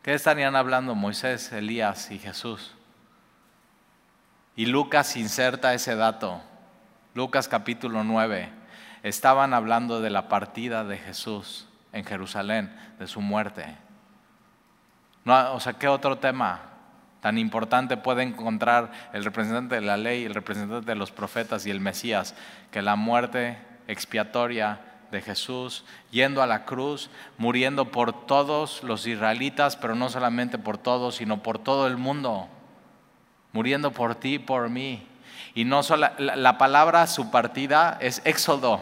[0.06, 2.76] ¿Qué estarían hablando Moisés, Elías y Jesús?
[4.56, 6.44] Y Lucas inserta ese dato.
[7.16, 8.52] Lucas capítulo 9,
[9.02, 13.66] estaban hablando de la partida de Jesús en Jerusalén, de su muerte.
[15.24, 16.62] No, o sea, ¿qué otro tema
[17.20, 21.72] tan importante puede encontrar el representante de la ley, el representante de los profetas y
[21.72, 22.36] el Mesías
[22.70, 29.76] que la muerte expiatoria de Jesús, yendo a la cruz, muriendo por todos los israelitas,
[29.76, 32.48] pero no solamente por todos, sino por todo el mundo,
[33.52, 35.08] muriendo por ti por mí.
[35.54, 38.82] Y no solo, la, la palabra su partida es éxodo.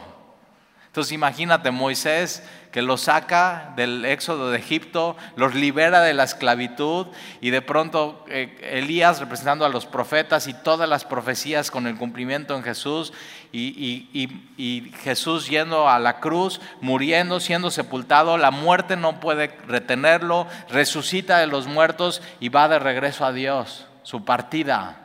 [0.88, 7.06] Entonces imagínate, Moisés que los saca del éxodo de Egipto, los libera de la esclavitud
[7.40, 11.98] y de pronto eh, Elías representando a los profetas y todas las profecías con el
[11.98, 13.14] cumplimiento en Jesús
[13.52, 14.10] y,
[14.58, 21.38] y Jesús yendo a la cruz, muriendo, siendo sepultado, la muerte no puede retenerlo, resucita
[21.38, 24.98] de los muertos y va de regreso a Dios, su partida,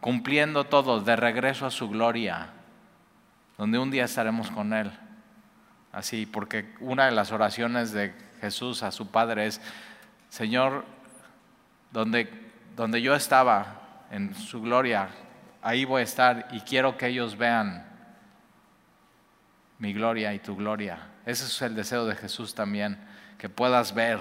[0.00, 2.50] cumpliendo todo, de regreso a su gloria,
[3.58, 4.92] donde un día estaremos con Él.
[5.92, 9.60] Así, porque una de las oraciones de Jesús a su Padre es,
[10.30, 10.84] Señor,
[11.90, 12.28] donde,
[12.74, 15.10] donde yo estaba en su gloria,
[15.60, 17.86] ahí voy a estar y quiero que ellos vean
[19.78, 20.98] mi gloria y tu gloria.
[21.26, 22.98] Ese es el deseo de Jesús también,
[23.38, 24.20] que puedas ver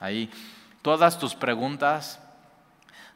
[0.00, 0.30] ahí
[0.80, 2.20] todas tus preguntas,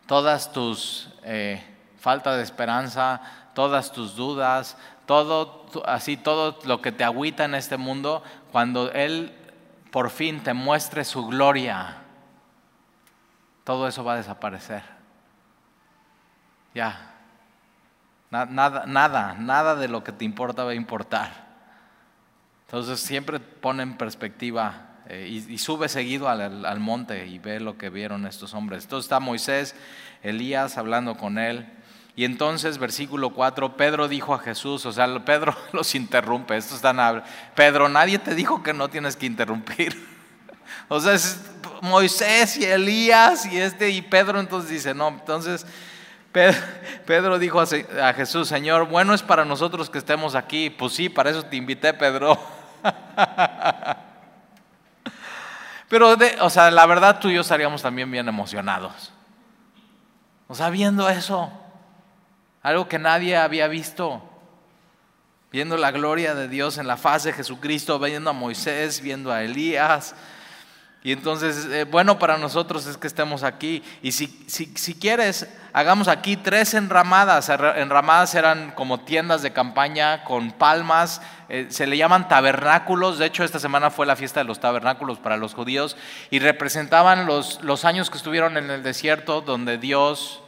[0.07, 1.63] todas tus eh,
[1.99, 3.21] falta de esperanza,
[3.55, 9.33] todas tus dudas, todo así todo lo que te agüita en este mundo, cuando él
[9.91, 11.99] por fin te muestre su gloria,
[13.65, 14.83] todo eso va a desaparecer.
[16.75, 17.15] Ya.
[18.31, 21.47] Nada, nada, nada de lo que te importa va a importar.
[22.67, 27.79] Entonces siempre pone en perspectiva eh, y, sube seguido al, al monte y ve lo
[27.79, 28.85] que vieron estos hombres.
[28.85, 29.77] Entonces está Moisés,
[30.23, 31.67] Elías hablando con él.
[32.17, 37.23] Y entonces, versículo 4, Pedro dijo a Jesús, o sea, Pedro los interrumpe, estos están
[37.55, 40.17] Pedro, nadie te dijo que no tienes que interrumpir.
[40.89, 41.41] O sea, es
[41.83, 45.67] Moisés y Elías y este, y Pedro entonces dice, no, entonces
[47.07, 50.71] Pedro dijo a Jesús, Señor, bueno es para nosotros que estemos aquí.
[50.71, 52.39] Pues sí, para eso te invité, Pedro.
[55.89, 59.13] Pero, o sea, la verdad tú y yo estaríamos también bien emocionados.
[60.49, 61.51] O sea, viendo eso
[62.67, 64.21] algo que nadie había visto.
[65.53, 69.45] Viendo la gloria de Dios en la faz de Jesucristo, viendo a Moisés, viendo a
[69.45, 70.17] Elías.
[71.05, 73.85] Y entonces, eh, bueno para nosotros es que estemos aquí.
[74.03, 77.49] Y si, si, quieres, hagamos aquí tres enramadas.
[77.49, 81.23] Enramadas eran como tiendas de campaña con palmas.
[81.49, 83.19] Eh, se le llaman tabernáculos.
[83.19, 85.97] De hecho, esta semana fue la fiesta de los tabernáculos para los judíos.
[86.31, 90.43] Y representaban los, los años que estuvieron en el desierto donde Dios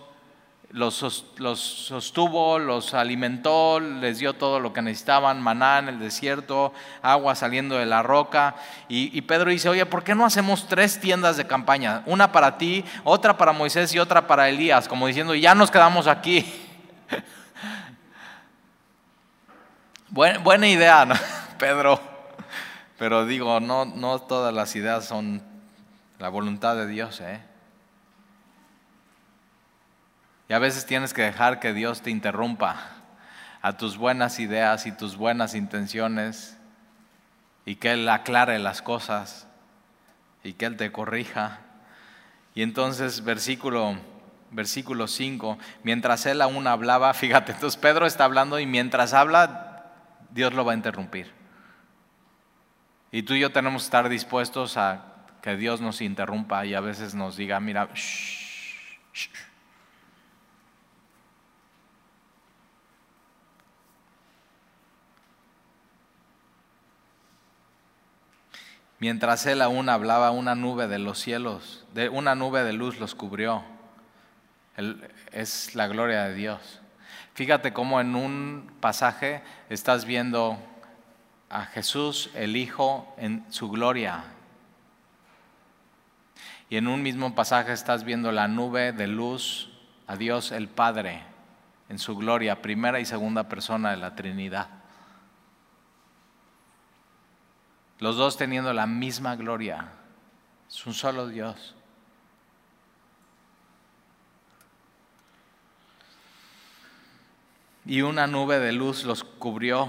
[0.70, 7.34] los, sostuvo, los alimentó, les dio todo lo que necesitaban, maná en el desierto, agua
[7.34, 8.54] saliendo de la roca.
[8.88, 12.02] Y, Pedro dice, oye, ¿por qué no hacemos tres tiendas de campaña?
[12.06, 16.06] Una para ti, otra para Moisés y otra para Elías, como diciendo, ya nos quedamos
[16.06, 16.44] aquí.
[20.10, 21.06] buena, idea,
[21.58, 21.98] Pedro.
[22.98, 25.42] Pero digo, no, no todas las ideas son
[26.18, 27.40] la voluntad de Dios, ¿eh?
[30.48, 32.76] Y a veces tienes que dejar que Dios te interrumpa
[33.60, 36.56] a tus buenas ideas y tus buenas intenciones
[37.66, 39.46] y que Él aclare las cosas
[40.42, 41.58] y que Él te corrija.
[42.54, 43.98] Y entonces versículo,
[44.50, 49.84] versículo 5, mientras Él aún hablaba, fíjate, entonces Pedro está hablando y mientras habla,
[50.30, 51.30] Dios lo va a interrumpir.
[53.12, 55.04] Y tú y yo tenemos que estar dispuestos a
[55.42, 59.28] que Dios nos interrumpa y a veces nos diga, mira, shh,
[69.00, 73.14] Mientras él aún hablaba, una nube de los cielos, de una nube de luz los
[73.14, 73.62] cubrió.
[75.32, 76.80] es la gloria de Dios.
[77.34, 80.58] Fíjate cómo en un pasaje estás viendo
[81.48, 84.24] a Jesús, el Hijo, en su gloria.
[86.68, 89.70] Y en un mismo pasaje estás viendo la nube de luz,
[90.08, 91.22] a Dios el Padre,
[91.88, 94.77] en su gloria, primera y segunda persona de la Trinidad.
[97.98, 99.88] Los dos teniendo la misma gloria.
[100.68, 101.74] Es un solo Dios.
[107.84, 109.88] Y una nube de luz los cubrió.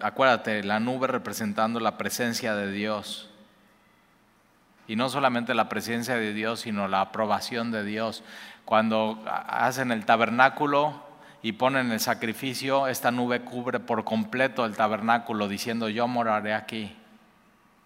[0.00, 3.30] acuérdate, la nube representando la presencia de Dios.
[4.86, 8.22] Y no solamente la presencia de Dios, sino la aprobación de Dios.
[8.64, 11.07] Cuando hacen el tabernáculo,
[11.42, 16.96] y ponen el sacrificio, esta nube cubre por completo el tabernáculo diciendo, yo moraré aquí,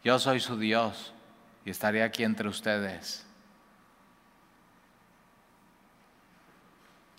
[0.03, 1.13] yo soy su Dios
[1.65, 3.27] y estaré aquí entre ustedes.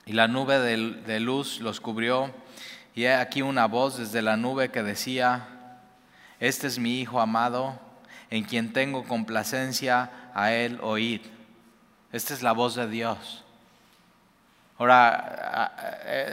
[0.05, 2.34] Y la nube de, luz los cubrió
[2.93, 5.47] Y he aquí una voz desde la nube que decía,
[6.39, 7.79] este es mi Hijo amado,
[8.29, 11.21] en quien tengo complacencia, a él oíd.
[12.11, 13.42] Esta es la voz de Dios.
[14.78, 15.71] Ahora,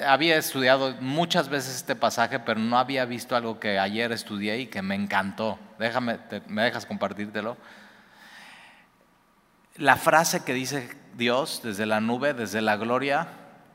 [0.08, 4.66] había estudiado muchas veces este pasaje, pero no había visto algo que ayer estudié y
[4.66, 5.58] que me encantó.
[5.78, 7.56] Déjame, ¿me dejas compartírtelo?
[9.76, 13.28] La frase que dice Dios desde la nube, desde la gloria,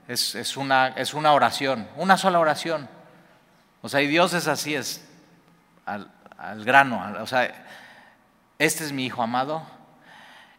[0.07, 2.87] es, una, es una oración, una sola oración.
[3.81, 5.07] O sea, y Dios es así, es
[5.85, 6.09] al,
[6.63, 7.21] grano.
[7.21, 7.65] O sea,
[8.57, 9.63] este es mi Hijo amado,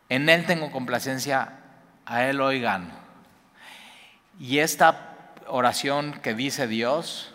[0.09, 1.53] en Él tengo complacencia,
[2.05, 3.06] a Él oigan.
[4.39, 5.15] Y esta
[5.47, 7.33] oración que dice Dios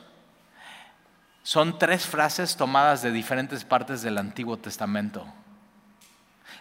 [1.43, 5.25] son tres frases tomadas de diferentes partes del Antiguo Testamento.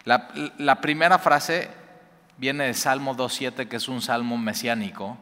[0.03, 1.69] La, primera frase
[2.37, 5.17] viene de Salmo 2.7, que es un salmo mesiánico,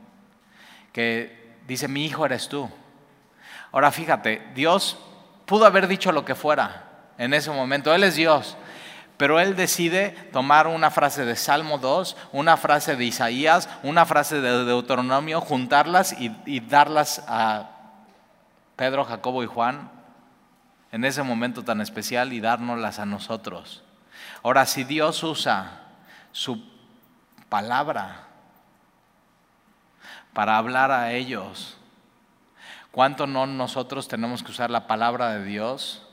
[0.93, 2.69] que dice, mi hijo eres tú.
[3.73, 4.97] Ahora fíjate, Dios
[5.45, 6.85] pudo haber dicho lo que fuera
[7.17, 8.55] en ese momento, Él es Dios,
[9.19, 14.39] pero Él decide tomar una frase de Salmo 2, una frase de Isaías, una frase
[14.39, 17.69] de Deuteronomio, juntarlas y, darlas a
[18.77, 19.91] Pedro, Jacobo y Juan
[20.93, 23.83] en ese momento tan especial y dárnoslas a nosotros.
[24.41, 25.81] Ahora, si Dios usa
[26.31, 26.63] su
[27.49, 28.23] palabra
[30.31, 31.75] para hablar a ellos.
[32.91, 36.08] ¿Cuánto no nosotros tenemos que usar la palabra de Dios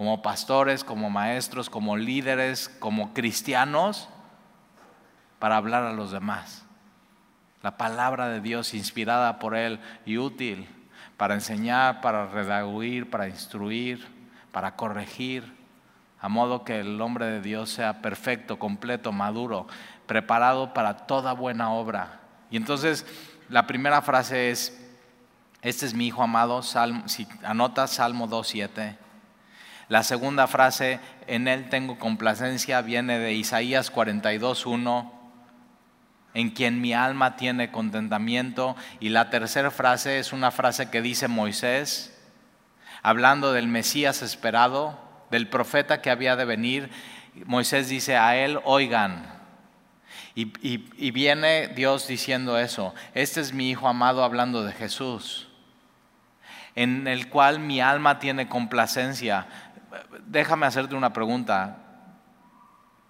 [0.00, 4.08] como pastores, como maestros, como líderes, como cristianos
[5.38, 6.64] para hablar a los demás?
[7.62, 10.66] La palabra de Dios inspirada por Él y útil
[11.18, 14.08] para enseñar, para redaguir, para instruir,
[14.52, 15.54] para corregir,
[16.18, 19.66] a modo que el hombre de Dios sea perfecto, completo, maduro,
[20.06, 22.20] preparado para toda buena obra.
[22.50, 23.04] Y entonces
[23.50, 24.82] la primera frase es,
[25.60, 29.09] este es mi hijo amado, Salmo, si anotas Salmo 2.7.
[29.90, 35.10] La segunda frase, en él tengo complacencia, viene de Isaías 42.1,
[36.32, 38.76] en quien mi alma tiene contentamiento.
[39.00, 42.16] Y la tercera frase es una frase que dice Moisés,
[43.02, 44.96] hablando del Mesías esperado,
[45.32, 46.90] del profeta que había de venir.
[47.44, 49.40] Moisés dice a él, oigan,
[50.36, 52.94] y, viene Dios diciendo eso.
[53.12, 55.48] Este es mi Hijo amado hablando de Jesús,
[56.76, 59.48] en el cual mi alma tiene complacencia.
[60.26, 61.78] Déjame hacerte una pregunta.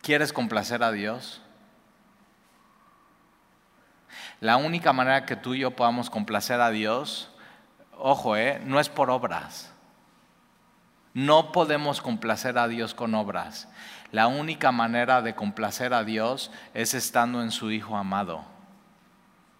[0.03, 1.43] ¿Quieres complacer a Dios?
[4.41, 7.31] La única manera que tú y yo podamos complacer a Dios,
[7.97, 9.72] ojo, eh, no es por obras.
[11.12, 13.68] No podemos complacer a Dios con obras.
[14.12, 18.45] La única manera de complacer a Dios es estando en su Hijo amado.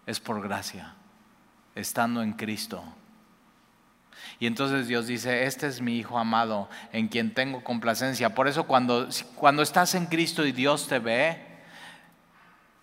[0.07, 0.95] Es por gracia,
[1.75, 2.83] estando en Cristo.
[4.41, 8.33] Y entonces Dios dice, este es mi Hijo amado, en quien tengo complacencia.
[8.33, 11.45] Por eso cuando, cuando estás en Cristo y Dios te ve,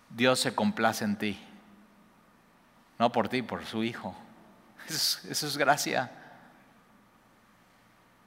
[0.09, 1.37] Dios se complace en ti.
[2.97, 4.15] No por ti, por su Hijo.
[4.87, 6.09] eso es gracia.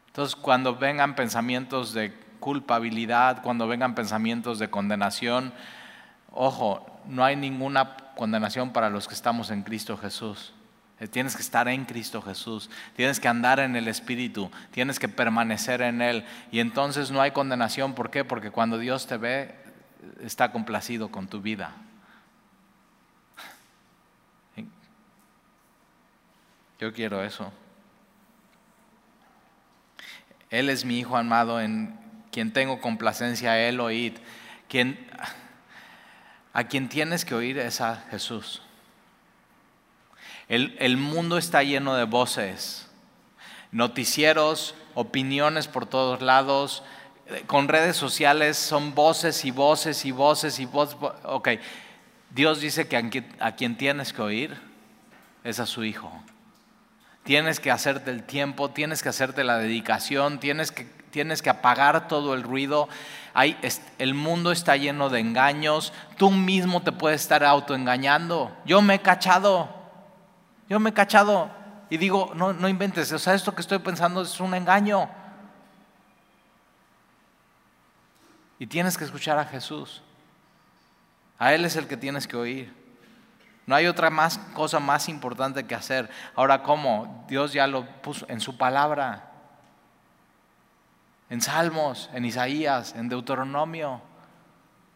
[0.09, 5.55] Entonces cuando vengan pensamientos de culpabilidad, cuando vengan pensamientos de condenación,
[6.33, 10.53] ojo, no hay ninguna condenación para los que estamos en Cristo Jesús.
[11.03, 15.09] Eh, tienes que estar en Cristo Jesús, tienes que andar en el Espíritu, tienes que
[15.09, 16.25] permanecer en Él.
[16.53, 18.25] Y entonces no hay condenación, ¿por qué?
[18.25, 19.53] Porque cuando Dios te ve,
[20.21, 21.73] está complacido con tu vida.
[26.79, 27.53] Yo quiero eso.
[30.51, 31.99] Él es mi Hijo amado en
[32.31, 34.19] quien tengo complacencia él oíd.
[34.69, 35.05] Quien,
[36.53, 38.63] a quien tienes que oír es a Jesús.
[40.53, 42.87] El, mundo está lleno de voces,
[43.71, 46.83] noticieros, opiniones por todos lados,
[47.47, 50.99] con redes sociales son voces y voces y voces y voces.
[51.23, 51.49] Ok,
[52.29, 54.61] Dios dice que a quien tienes que oír
[55.43, 56.13] es a su Hijo.
[57.23, 62.09] Tienes que hacerte el tiempo, tienes que hacerte la dedicación, tienes que tienes que apagar
[62.09, 62.91] todo el ruido.
[63.33, 63.57] Hay,
[63.99, 65.95] el mundo está lleno de engaños.
[66.19, 68.55] Tú mismo te puedes estar autoengañando.
[68.67, 69.82] Yo me he cachado.
[70.69, 71.51] Yo me he cachado.
[71.91, 73.13] Y digo, no, no inventes.
[73.13, 75.09] O sea, esto que estoy pensando es un engaño.
[78.59, 80.03] Y tienes que escuchar a Jesús.
[81.39, 82.73] A Él es el que tienes que oír.
[83.67, 86.11] No hay otra más, cosa más importante que hacer.
[86.35, 87.25] Ahora, ¿cómo?
[87.29, 89.33] Dios ya lo puso en su palabra
[91.33, 94.03] en Salmos, en Isaías, en Deuteronomio,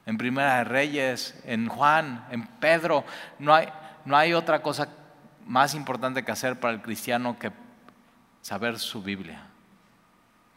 [0.04, 3.04] en Primera de Reyes, en Juan, en Pedro.
[3.38, 3.70] No hay,
[4.04, 4.86] no hay otra cosa
[5.46, 7.52] más importante que hacer para el cristiano que
[8.42, 9.40] saber su Biblia,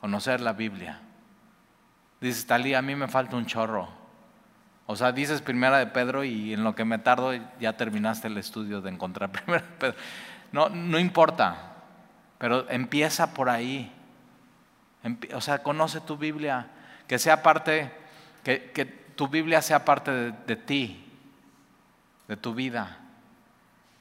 [0.02, 1.00] conocer la Biblia.
[2.20, 3.88] Dices, Talí, a mí me falta un chorro.
[4.86, 8.38] O sea, dices primera de Pedro y en lo que me tardo ya terminaste el
[8.38, 9.98] estudio de encontrar primera de Pedro.
[10.52, 11.76] No, no importa,
[12.38, 13.92] pero empieza por ahí.
[15.34, 16.68] O sea, conoce tu Biblia,
[17.08, 17.92] que sea parte,
[18.44, 21.06] que, que tu Biblia sea parte de, ti,
[22.30, 22.98] de tu vida.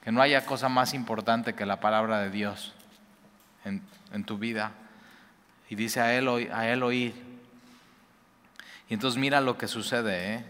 [0.08, 2.72] Que no haya cosa más importante que la palabra de Dios
[3.66, 4.72] en, tu vida.
[5.68, 7.12] Y dice a él, a él oír.
[8.88, 10.44] Y entonces mira lo que sucede, ¿eh?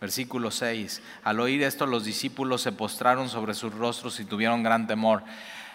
[0.00, 1.02] Versículo 6.
[1.24, 5.24] Al oír esto los discípulos se postraron sobre sus rostros y tuvieron gran temor.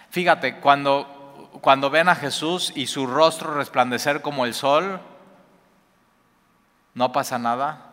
[0.10, 5.02] Fíjate, cuando, cuando ven a Jesús y su rostro resplandecer como el sol,
[6.94, 7.90] no pasa nada.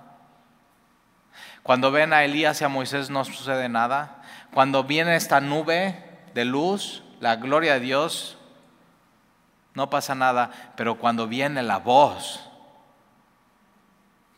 [1.65, 4.20] Cuando ven a Elías y a Moisés no sucede nada.
[4.53, 6.03] Cuando viene esta nube
[6.35, 8.39] de luz, la gloria de Dios,
[9.75, 10.51] no pasa nada.
[10.77, 12.49] Pero cuando viene la voz,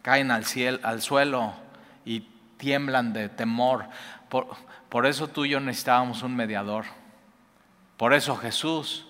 [0.03, 1.55] caen al, cielo, al suelo
[2.05, 2.21] y
[2.59, 3.87] tiemblan de temor.
[4.29, 4.49] Por,
[4.89, 6.85] por eso tú y yo necesitábamos un mediador.
[7.97, 9.07] Por eso Jesús.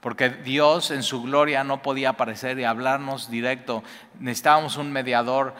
[0.00, 3.82] Porque Dios en su gloria no podía aparecer y hablarnos directo.
[4.20, 5.54] Necesitábamos un mediador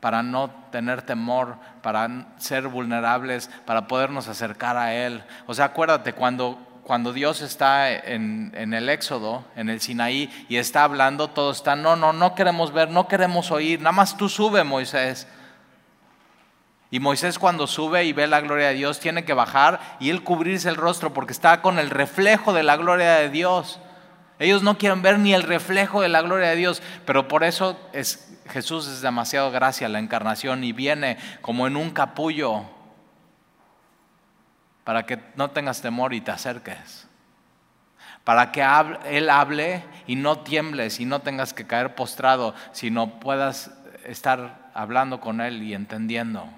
[0.00, 5.24] para no tener temor, para ser vulnerables, para podernos acercar a Él.
[5.46, 10.56] O sea, acuérdate, cuando, cuando Dios está en, en, el Éxodo, en el Sinaí, y
[10.56, 14.28] está hablando, todos están, no, no, no queremos ver, no queremos oír, nada más tú
[14.28, 15.26] sube, Moisés.
[16.90, 20.22] Y Moisés cuando sube y ve la gloria de Dios tiene que bajar y él
[20.22, 23.78] cubrirse el rostro porque está con el reflejo de la gloria de Dios.
[24.38, 27.78] Ellos no quieren ver ni el reflejo de la gloria de Dios, pero por eso
[27.92, 32.64] es, Jesús es demasiado gracia la encarnación y viene como en un capullo
[34.84, 37.08] para que no tengas temor y te acerques.
[38.22, 38.64] Para que
[39.06, 43.72] Él hable y no tiembles y no tengas que caer postrado, sino puedas
[44.04, 46.48] estar hablando con Él y entendiendo.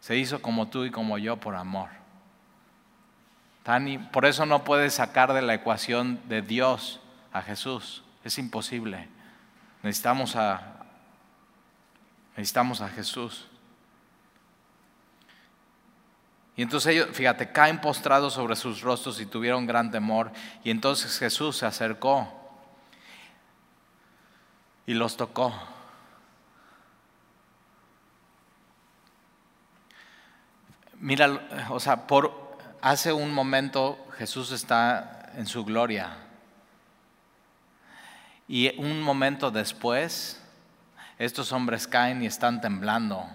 [0.00, 2.03] Se hizo como tú y como yo por amor.
[4.12, 7.00] Por eso no puedes sacar de la ecuación de Dios
[7.32, 8.04] a Jesús.
[8.22, 9.08] Es imposible.
[9.82, 10.84] Necesitamos a,
[12.36, 13.46] necesitamos a Jesús.
[16.56, 20.30] Y entonces ellos, fíjate, caen postrados sobre sus rostros y tuvieron gran temor.
[20.62, 22.32] Y entonces Jesús se acercó
[24.86, 25.54] y los tocó.
[31.00, 32.43] Mira, o sea, por
[32.84, 36.18] hace un momento Jesús está en su gloria.
[38.46, 40.38] Y un momento después,
[41.18, 43.26] estos hombres caen y están temblando.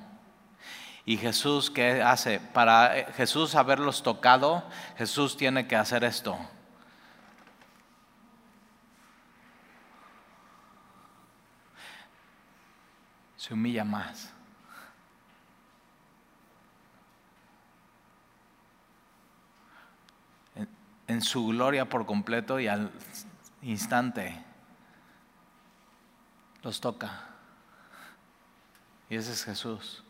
[1.03, 2.39] Y Jesús, ¿qué hace?
[2.39, 4.63] Para Jesús haberlos tocado,
[4.99, 6.37] Jesús tiene que hacer esto.
[13.35, 14.31] Se humilla más.
[21.09, 22.91] En su gloria por completo y al
[23.63, 24.45] instante
[26.61, 27.27] los toca.
[29.09, 30.03] Y ese es Jesús.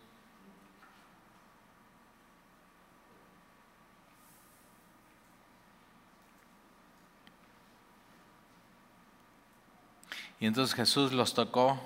[10.42, 11.80] Y entonces Jesús los tocó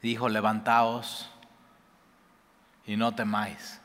[0.00, 1.30] dijo, levantaos
[2.86, 3.80] y no temáis.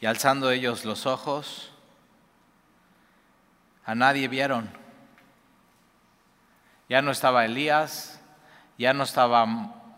[0.00, 1.70] Y alzando ellos los ojos,
[3.84, 4.70] a nadie vieron.
[6.88, 8.20] Ya no estaba Elías,
[8.78, 9.44] ya no estaba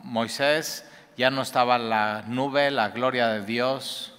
[0.03, 0.85] Moisés,
[1.17, 4.13] ya no estaba la nube, la gloria de Dios.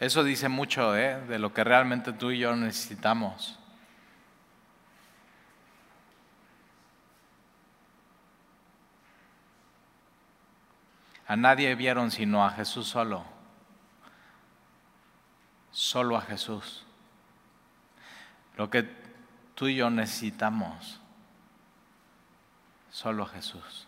[0.00, 1.20] Eso dice mucho ¿eh?
[1.28, 3.59] de lo que realmente tú y yo necesitamos.
[11.30, 13.24] A nadie vieron sino a Jesús solo.
[15.70, 16.84] Solo a Jesús.
[18.56, 18.82] Lo que
[19.54, 21.00] tú y yo necesitamos.
[22.90, 23.86] Solo a Jesús.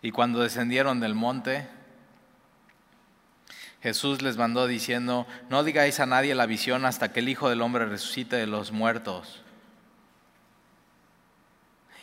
[0.00, 1.68] Y cuando descendieron del monte,
[3.86, 7.62] Jesús les mandó diciendo, no digáis a nadie la visión hasta que el Hijo del
[7.62, 9.44] Hombre resucite de los muertos.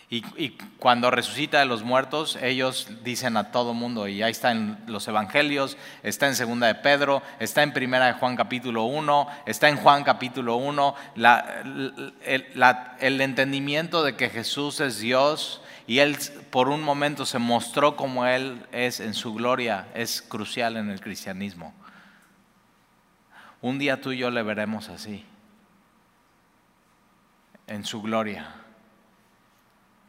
[0.09, 4.77] Y, cuando resucita de los muertos, ellos dicen a todo mundo, y ahí está en
[4.87, 9.67] los evangelios, está en segunda de Pedro, está en primera de Juan capítulo 1, está
[9.67, 10.95] en Juan capítulo 1,
[12.21, 16.17] el, entendimiento de que Jesús es Dios y Él
[16.49, 21.01] por un momento se mostró como Él es en su gloria, es crucial en el
[21.01, 21.73] cristianismo.
[23.61, 25.25] Un día tú y yo le veremos así,
[27.67, 28.55] en su gloria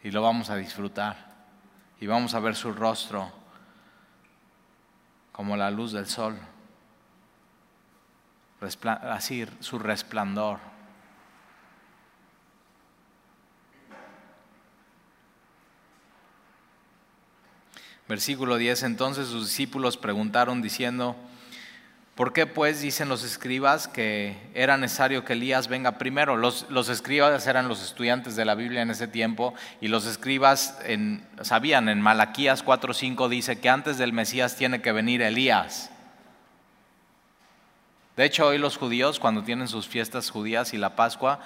[0.03, 1.17] y lo vamos a disfrutar
[2.01, 3.33] y vamos a ver su rostro
[5.33, 6.39] como la luz del sol,
[8.83, 10.74] así su resplandor.
[18.09, 21.17] Versículo 10, entonces sus discípulos preguntaron diciendo,
[22.15, 26.37] ¿Por qué pues dicen los escribas que era necesario que Elías venga primero?
[26.37, 30.79] Los, escribas eran los estudiantes de la Biblia en ese tiempo y los escribas
[31.43, 35.91] sabían, en Malaquías 4.5 dice que antes del Mesías tiene que venir Elías.
[38.17, 41.41] De hecho, hoy los judíos, cuando tienen sus fiestas judías y la Pascua,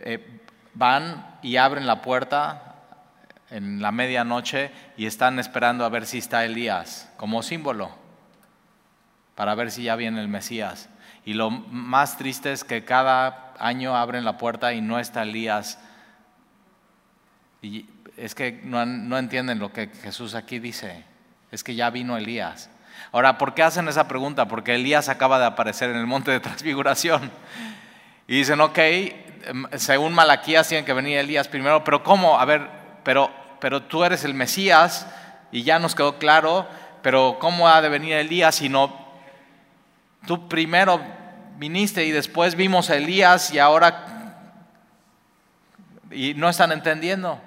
[0.00, 0.40] eh,
[0.74, 2.71] van y abren la puerta
[3.52, 8.02] en la medianoche y están esperando a ver si está Elías, como símbolo
[9.34, 10.88] para ver si ya viene el Mesías.
[11.24, 15.78] Y lo más triste es que cada año abren la puerta y no está Elías.
[17.62, 17.86] Y
[18.16, 21.04] es que no, no entienden lo que Jesús aquí dice.
[21.50, 22.70] Es que ya vino Elías.
[23.12, 24.48] Ahora, ¿por qué hacen esa pregunta?
[24.48, 27.30] Porque Elías acaba de aparecer en el monte de transfiguración.
[28.26, 32.38] Y dicen, ok, em, según Malaquías tiene que venir Elías primero, pero ¿cómo?
[32.38, 32.68] A ver,
[33.02, 33.30] pero,
[33.62, 35.06] pero tú eres el Mesías
[35.52, 36.66] y ya nos quedó claro,
[37.00, 39.00] pero ¿cómo ha de venir Elías si no
[40.26, 41.00] Tú primero
[41.58, 44.50] viniste y después vimos a Elías y ahora
[46.10, 47.40] y no están entendiendo.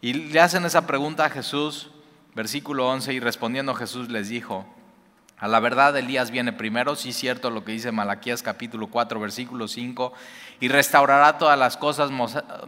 [0.00, 1.92] Y le hacen esa pregunta a Jesús,
[2.34, 4.66] versículo 11, y respondiendo Jesús les dijo,
[5.38, 9.68] a la verdad Elías viene primero, sí cierto lo que dice Malaquías capítulo 4, versículo
[9.68, 10.12] 5,
[10.58, 12.10] y restaurará todas las cosas,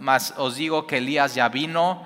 [0.01, 2.05] mas os digo que Elías ya vino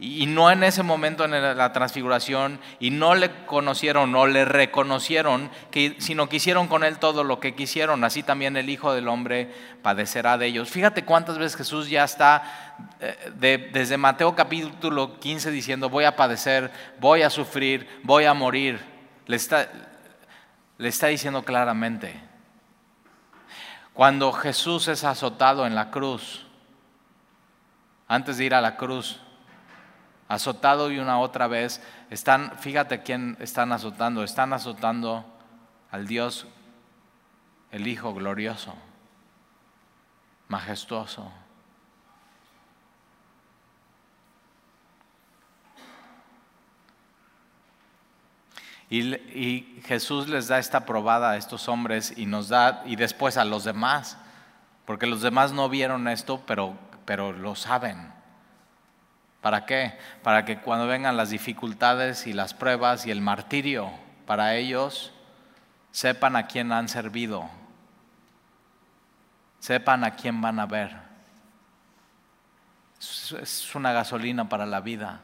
[0.00, 5.50] y no en ese momento en la transfiguración, y no le conocieron, no le reconocieron,
[5.98, 8.04] sino que hicieron con él todo lo que quisieron.
[8.04, 10.70] Así también el Hijo del Hombre padecerá de ellos.
[10.70, 16.70] Fíjate cuántas veces Jesús ya está eh, desde Mateo capítulo 15 diciendo, voy a padecer,
[17.00, 18.80] voy a sufrir, voy a morir.
[19.26, 19.68] Le está,
[20.78, 22.14] le está diciendo claramente.
[23.94, 26.46] Cuando Jesús es azotado en la cruz,
[28.06, 29.20] antes de ir a la cruz,
[30.28, 31.82] azotado y una otra vez.
[32.10, 35.24] Están, fíjate quién están azotando, están azotando
[35.90, 36.46] al Dios,
[37.72, 38.74] el Hijo glorioso,
[40.48, 41.32] majestuoso.
[48.90, 53.44] Y, Jesús les da esta probada a estos hombres y nos da, y después a
[53.44, 54.18] los demás,
[54.86, 56.74] porque los demás no vieron esto, pero,
[57.04, 58.17] pero lo saben.
[59.40, 59.96] ¿Para qué?
[60.22, 63.90] Para que cuando vengan las dificultades y las pruebas y el martirio
[64.26, 65.12] para ellos,
[65.92, 67.48] sepan a quién han servido,
[69.60, 70.96] sepan a quién van a ver.
[72.98, 75.20] Es una gasolina para la vida.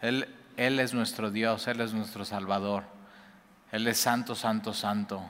[0.00, 2.84] Él, Él es nuestro Dios, Él es nuestro Salvador.
[3.72, 5.22] Él es santo, santo, santo.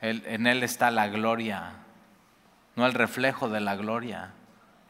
[0.00, 1.81] en Él está la gloria
[2.76, 4.32] no el reflejo de la gloria.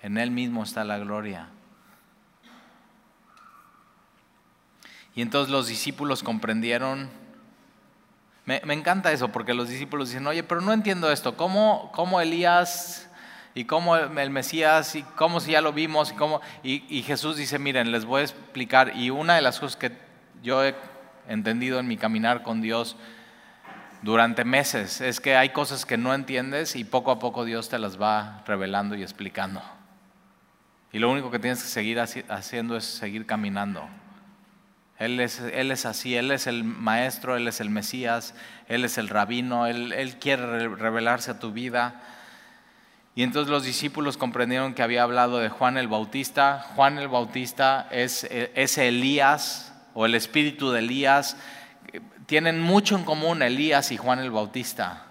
[0.02, 1.48] En Él mismo está la gloria.
[5.14, 7.10] Y entonces los discípulos comprendieron.
[8.44, 11.36] Me, encanta eso, porque los discípulos dicen, oye, pero no entiendo esto.
[11.36, 13.08] ¿Cómo, cómo Elías
[13.54, 16.40] y cómo el Mesías y cómo si ya lo vimos y cómo...
[16.62, 18.96] Y, y Jesús dice, miren, les voy a explicar.
[18.96, 19.92] Y una de las cosas que
[20.42, 20.74] yo he
[21.28, 22.96] entendido en mi caminar con Dios
[24.02, 25.00] durante meses.
[25.00, 28.42] Es que hay cosas que no entiendes y poco a poco Dios te las va
[28.46, 29.62] revelando y explicando.
[30.92, 33.88] Y lo único que tienes que seguir haciendo es seguir caminando.
[34.98, 38.34] Él es, él es así, Él es el maestro, Él es el Mesías,
[38.68, 42.00] Él es el rabino, Él, quiere revelarse a tu vida.
[43.14, 46.66] Y entonces los discípulos comprendieron que había hablado de Juan el Bautista.
[46.76, 51.36] Juan el Bautista es, es Elías o el espíritu de Elías
[52.32, 55.02] tienen mucho en común Elías y Juan el Bautista.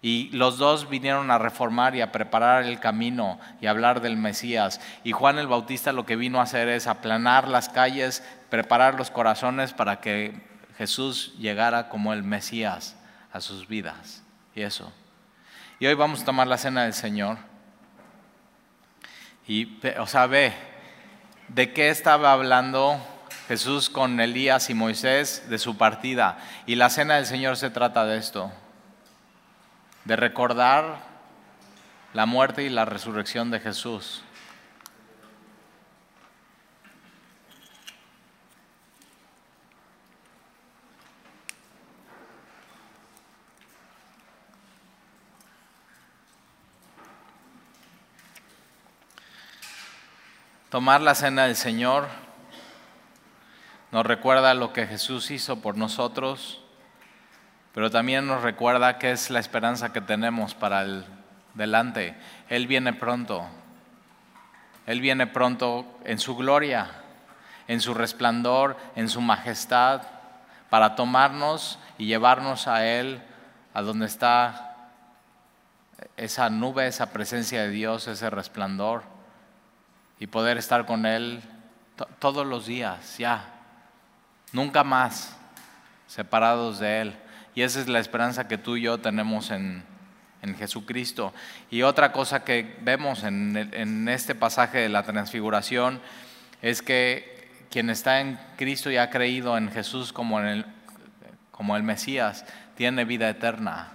[0.00, 4.80] Y los dos vinieron a reformar y a preparar el camino y hablar del Mesías.
[5.02, 9.10] Y Juan el Bautista lo que vino a hacer es aplanar las calles, preparar los
[9.10, 10.42] corazones para que
[10.78, 12.94] Jesús llegara como el Mesías
[13.32, 14.22] a sus vidas.
[14.54, 14.92] Y eso.
[15.80, 17.36] Y hoy vamos a tomar la cena del Señor.
[19.48, 20.52] Y, o sea, ve,
[21.48, 23.04] ¿de qué estaba hablando
[23.48, 25.48] Jesús con Elías y Moisés?
[25.50, 26.38] De su partida.
[26.66, 28.50] Y la cena del Señor se trata de esto,
[30.04, 30.98] de recordar
[32.14, 34.22] la muerte y la resurrección de Jesús.
[50.70, 52.23] Tomar la cena del Señor
[53.94, 56.60] nos recuerda lo que Jesús hizo por nosotros,
[57.72, 61.04] pero también nos recuerda que es la esperanza que tenemos para el
[61.54, 62.16] delante.
[62.48, 63.46] Él viene pronto.
[64.86, 66.90] Él viene pronto en su gloria,
[67.68, 70.02] en su resplandor, en su majestad,
[70.70, 73.22] para tomarnos y llevarnos a Él,
[73.74, 74.90] a donde está
[76.16, 79.04] esa nube, esa presencia de Dios, ese resplandor
[80.18, 81.44] y poder estar con Él
[82.18, 83.53] todos los días, ya,
[84.54, 85.36] nunca más
[86.06, 87.16] separados de Él.
[87.54, 89.92] Y esa es la esperanza que tú y yo tenemos en,
[90.58, 91.32] Jesucristo.
[91.70, 96.02] Y otra cosa que vemos en, este pasaje de la transfiguración
[96.60, 100.66] es que quien está en Cristo y ha creído en Jesús como, en el,
[101.50, 102.44] como el Mesías,
[102.76, 103.92] tiene vida eterna.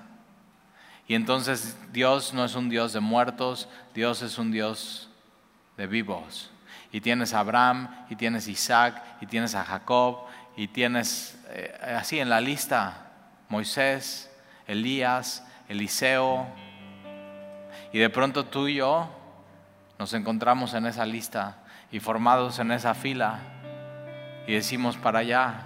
[1.07, 5.11] Y entonces Dios no es un Dios de muertos, Dios es un Dios
[5.77, 6.49] de vivos.
[6.91, 10.28] Y tienes a Abraham, y tienes a Isaac, y tienes a Jacob,
[10.59, 13.11] y tienes eh, así en la lista
[13.47, 14.29] Moisés,
[14.67, 16.45] Elías, Eliseo.
[17.93, 19.09] Y de pronto tú y yo
[19.97, 21.59] nos encontramos en esa lista
[21.93, 23.39] y formados en esa fila
[24.47, 25.61] y decimos para allá,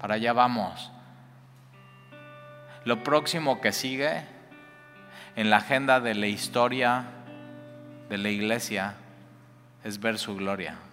[0.00, 0.90] para allá vamos.
[2.84, 4.24] Lo próximo que sigue
[5.36, 7.04] en la agenda de la historia
[8.08, 8.94] de la iglesia
[9.84, 10.89] es ver su gloria.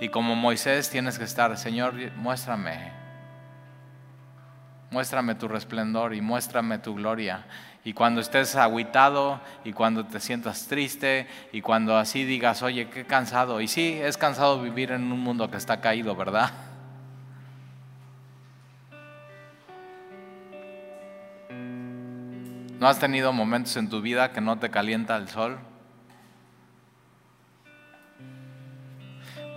[0.00, 2.90] Y como Moisés tienes que estar, Señor, muéstrame,
[4.90, 7.44] muéstrame tu resplendor y muéstrame tu gloria.
[7.84, 13.04] Y cuando estés aguitado y cuando te sientas triste y cuando así digas, oye, qué
[13.04, 13.60] cansado.
[13.60, 16.50] Y sí, es cansado vivir en un mundo que está caído, ¿verdad?
[22.78, 25.58] ¿No has tenido momentos en tu vida que no te calienta el sol?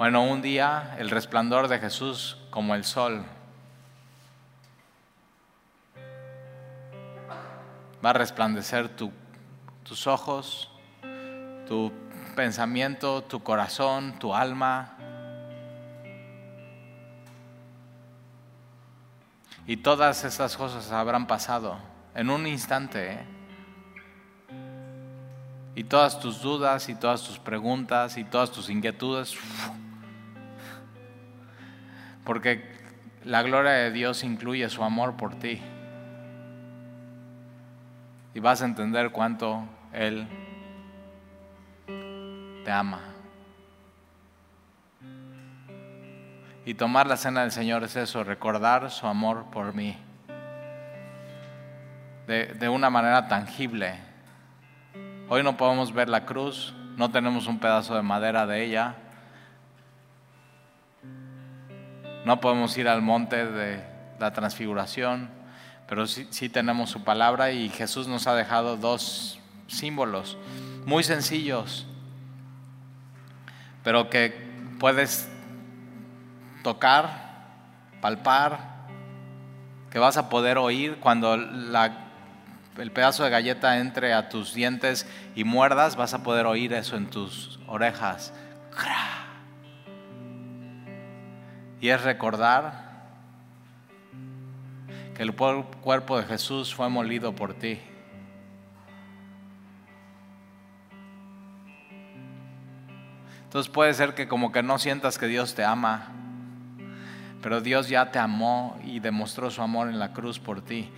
[0.04, 3.24] Bueno, un día el resplandor de Jesús como el sol
[8.06, 10.70] va a resplandecer tus ojos,
[11.70, 11.94] tu
[12.36, 14.98] pensamiento, tu corazón, tu alma.
[19.66, 21.78] Y todas esas cosas habrán pasado
[22.14, 23.14] en un instante.
[23.14, 23.26] ¿eh?
[25.76, 29.38] Y todas tus dudas y todas tus preguntas y todas tus inquietudes
[32.24, 32.64] porque
[33.24, 35.62] la gloria de Dios incluye su amor por ti.
[38.34, 40.28] Y vas a entender cuánto Él
[42.66, 43.02] te ama.
[46.66, 49.98] Y tomar la cena del Señor es eso, recordar su amor por mí.
[52.26, 54.00] De, de, una manera tangible.
[55.28, 58.96] Hoy no podemos ver la cruz, no tenemos un pedazo de madera de ella,
[62.26, 63.84] No podemos ir al monte de
[64.20, 65.30] la transfiguración,
[65.88, 70.38] pero sí, tenemos su palabra y Jesús nos ha dejado dos símbolos
[70.86, 71.86] muy sencillos,
[73.84, 74.34] pero que
[74.80, 75.30] puedes
[76.64, 77.46] tocar,
[78.02, 78.74] palpar,
[79.92, 85.44] que vas a poder oír cuando el pedazo de galleta entre a tus dientes y
[85.44, 88.34] muerdas, vas a poder oír eso en tus orejas.
[91.84, 92.72] Y es recordar
[95.18, 97.78] que el cuerpo de Jesús fue molido por ti.
[103.44, 106.08] Entonces puede ser que como que no sientas que Dios te ama,
[107.42, 110.90] pero Dios ya te amó y demostró su amor en la cruz por ti.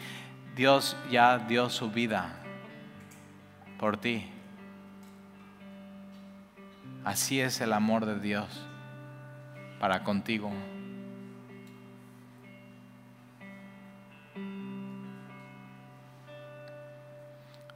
[0.55, 2.31] Dios ya dio su vida
[3.79, 4.29] por ti.
[7.03, 8.67] Así es el amor de Dios
[9.79, 10.51] para contigo.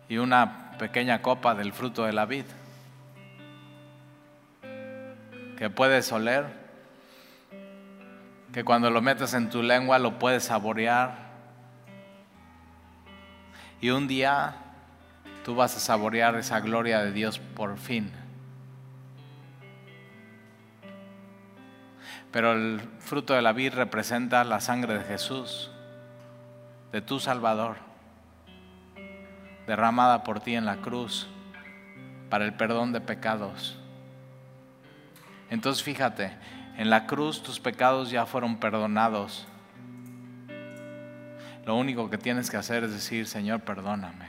[0.10, 2.46] Y una pequeña copa del fruto de la vid
[5.60, 6.46] que puedes oler,
[8.54, 11.28] que cuando lo metes en tu lengua lo puedes saborear.
[13.82, 14.56] Y un día
[15.44, 18.10] tú vas a saborear esa gloria de Dios por fin.
[22.32, 25.72] Pero el fruto de la vid representa la sangre de Jesús,
[26.94, 27.89] de tu Salvador,
[29.70, 31.28] derramada por ti en la cruz
[32.32, 33.78] para el perdón de pecados.
[35.52, 36.32] Entonces fíjate,
[36.76, 39.48] en la cruz tus pecados ya fueron perdonados.
[41.68, 44.28] Lo único que tienes que hacer es decir, Señor, perdóname.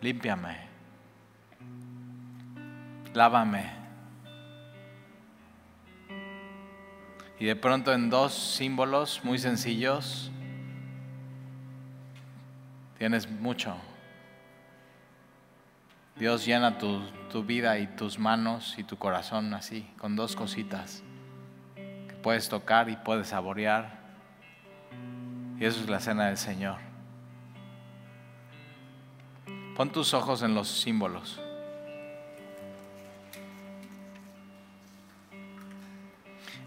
[0.00, 0.56] Límpiame.
[3.12, 3.81] Lávame.
[7.42, 10.30] Y de pronto en dos símbolos muy sencillos
[12.98, 13.74] tienes mucho.
[16.14, 17.00] Dios llena tu,
[17.32, 21.02] tu, vida y tus manos y tu corazón así, con dos cositas
[21.74, 23.98] que puedes tocar y puedes saborear.
[25.58, 26.78] Y eso es la cena del Señor.
[29.74, 31.41] Pon tus ojos en los símbolos.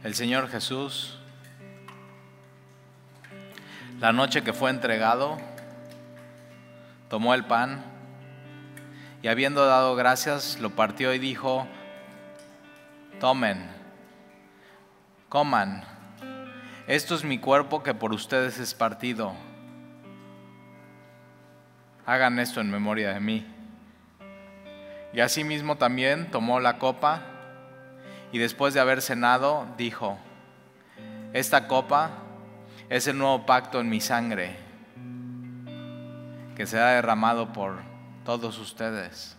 [0.06, 1.18] El Señor Jesús,
[4.00, 5.40] la noche que fue entregado,
[7.10, 7.84] tomó el pan
[9.24, 11.68] y habiendo dado gracias, lo partió y dijo,
[13.20, 13.68] tomen,
[15.28, 15.84] coman,
[16.86, 19.34] esto es mi cuerpo que por ustedes es partido
[22.06, 23.44] hagan esto en memoria de mí.
[25.14, 27.35] Y asimismo también tomó la copa
[28.36, 30.18] y después de haber cenado dijo,
[31.32, 32.10] esta copa
[32.90, 34.58] es el nuevo pacto en mi sangre
[36.54, 37.78] que será derramado por
[38.26, 39.38] todos ustedes.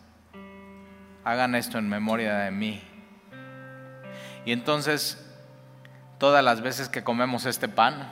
[1.24, 2.82] Hagan esto en memoria de mí.
[4.46, 5.30] Y entonces,
[6.16, 8.10] todas las veces que comemos este pan,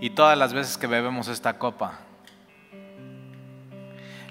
[0.00, 1.98] y todas las veces que bebemos esta copa,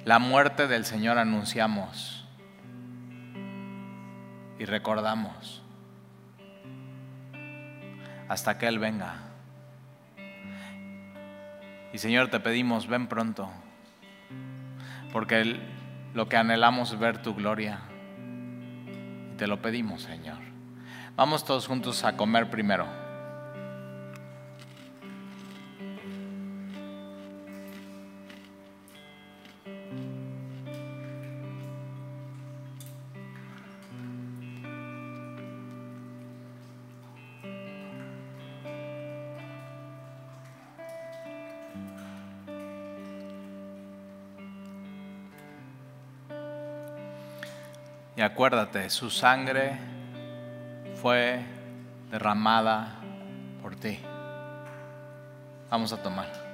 [0.03, 2.14] la muerte del Señor anunciamos
[4.59, 5.61] y recordamos
[8.27, 9.17] hasta que Él venga.
[11.93, 13.49] Y Señor, te pedimos, ven pronto,
[15.13, 15.59] porque
[16.13, 17.79] lo que anhelamos es ver tu gloria.
[19.31, 20.39] Y te lo pedimos, Señor.
[21.15, 23.04] Vamos todos juntos a comer primero.
[48.25, 49.77] Acuérdate, su sangre
[51.01, 51.39] fue
[52.11, 52.95] derramada
[53.61, 53.99] por ti.
[55.69, 56.44] Vamos a tomar.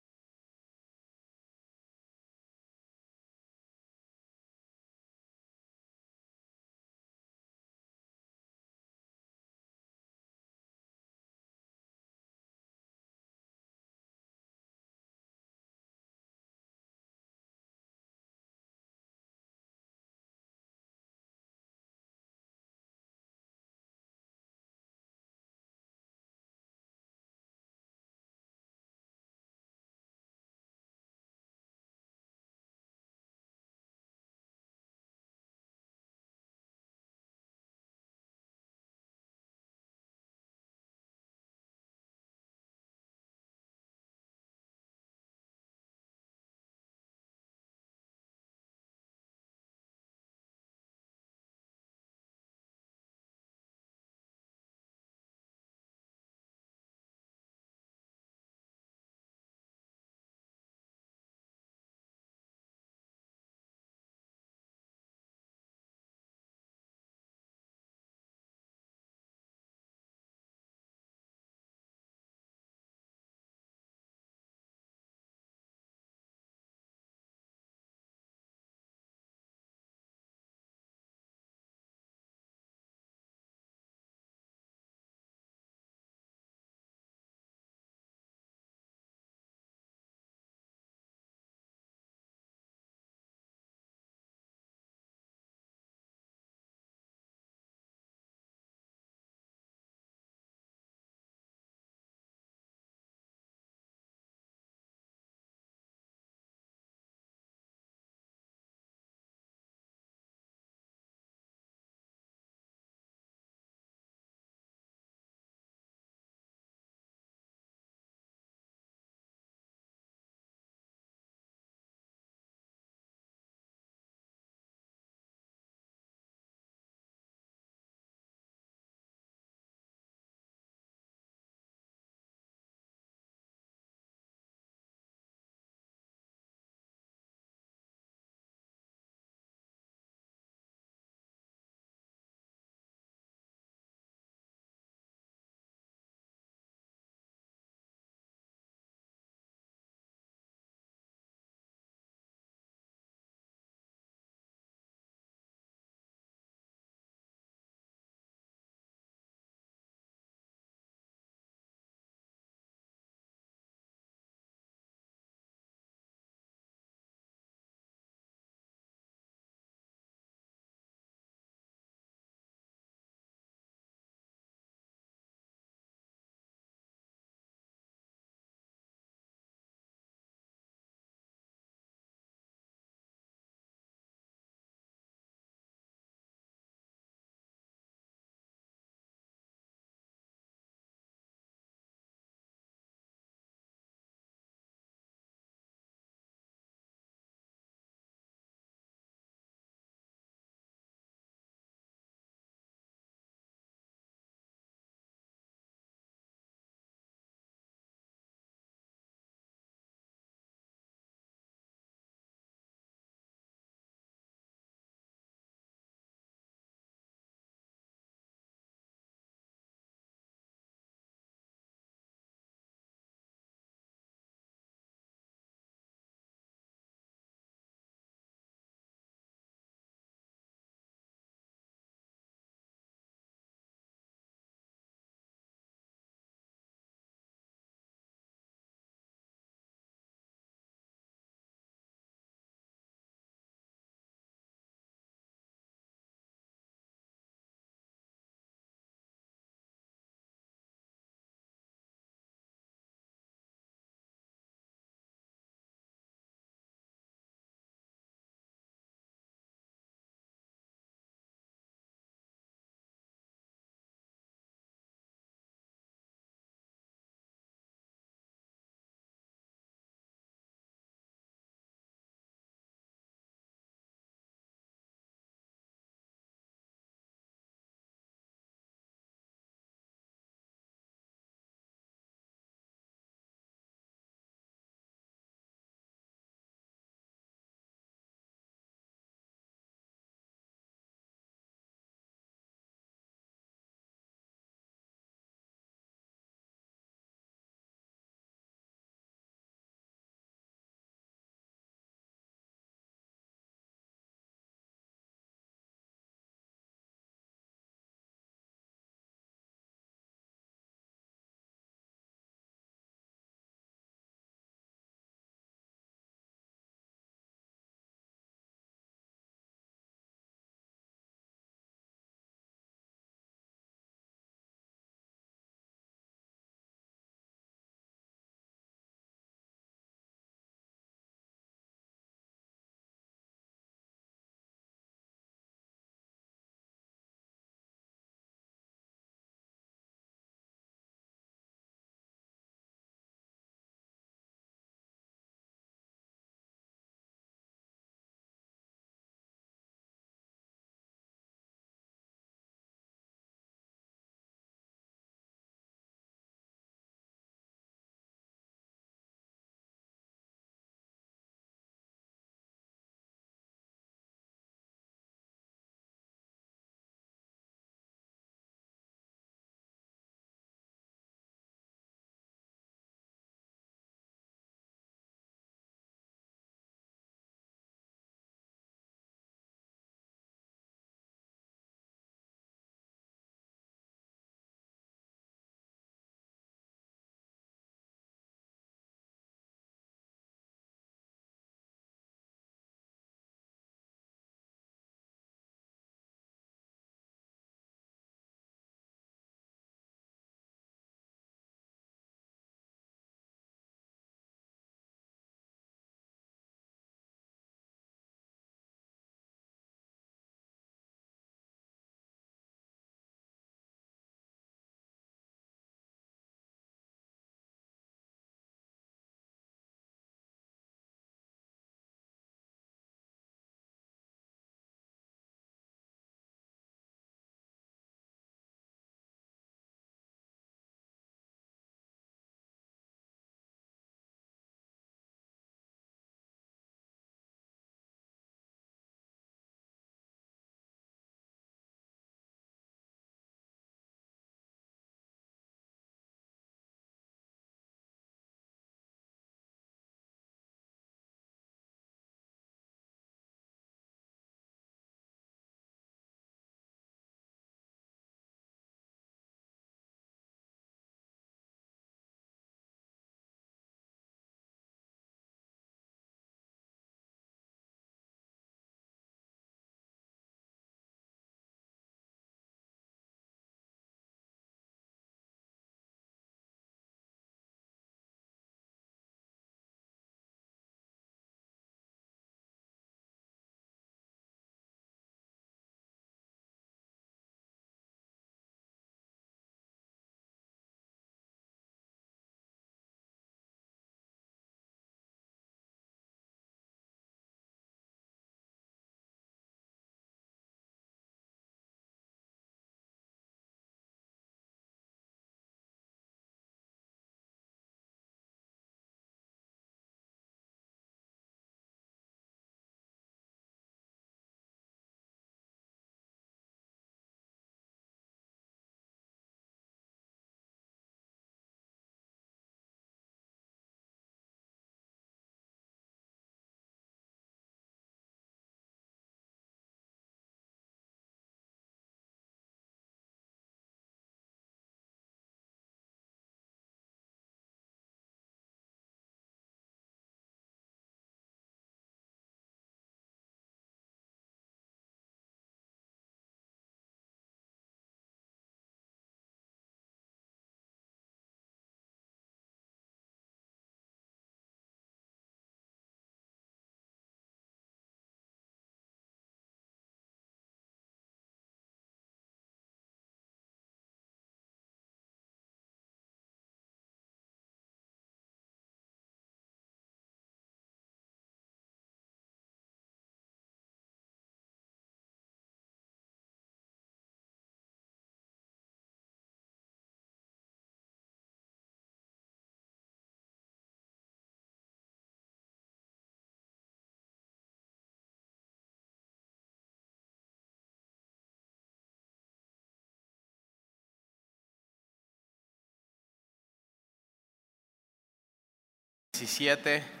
[599.25, 600.00] 17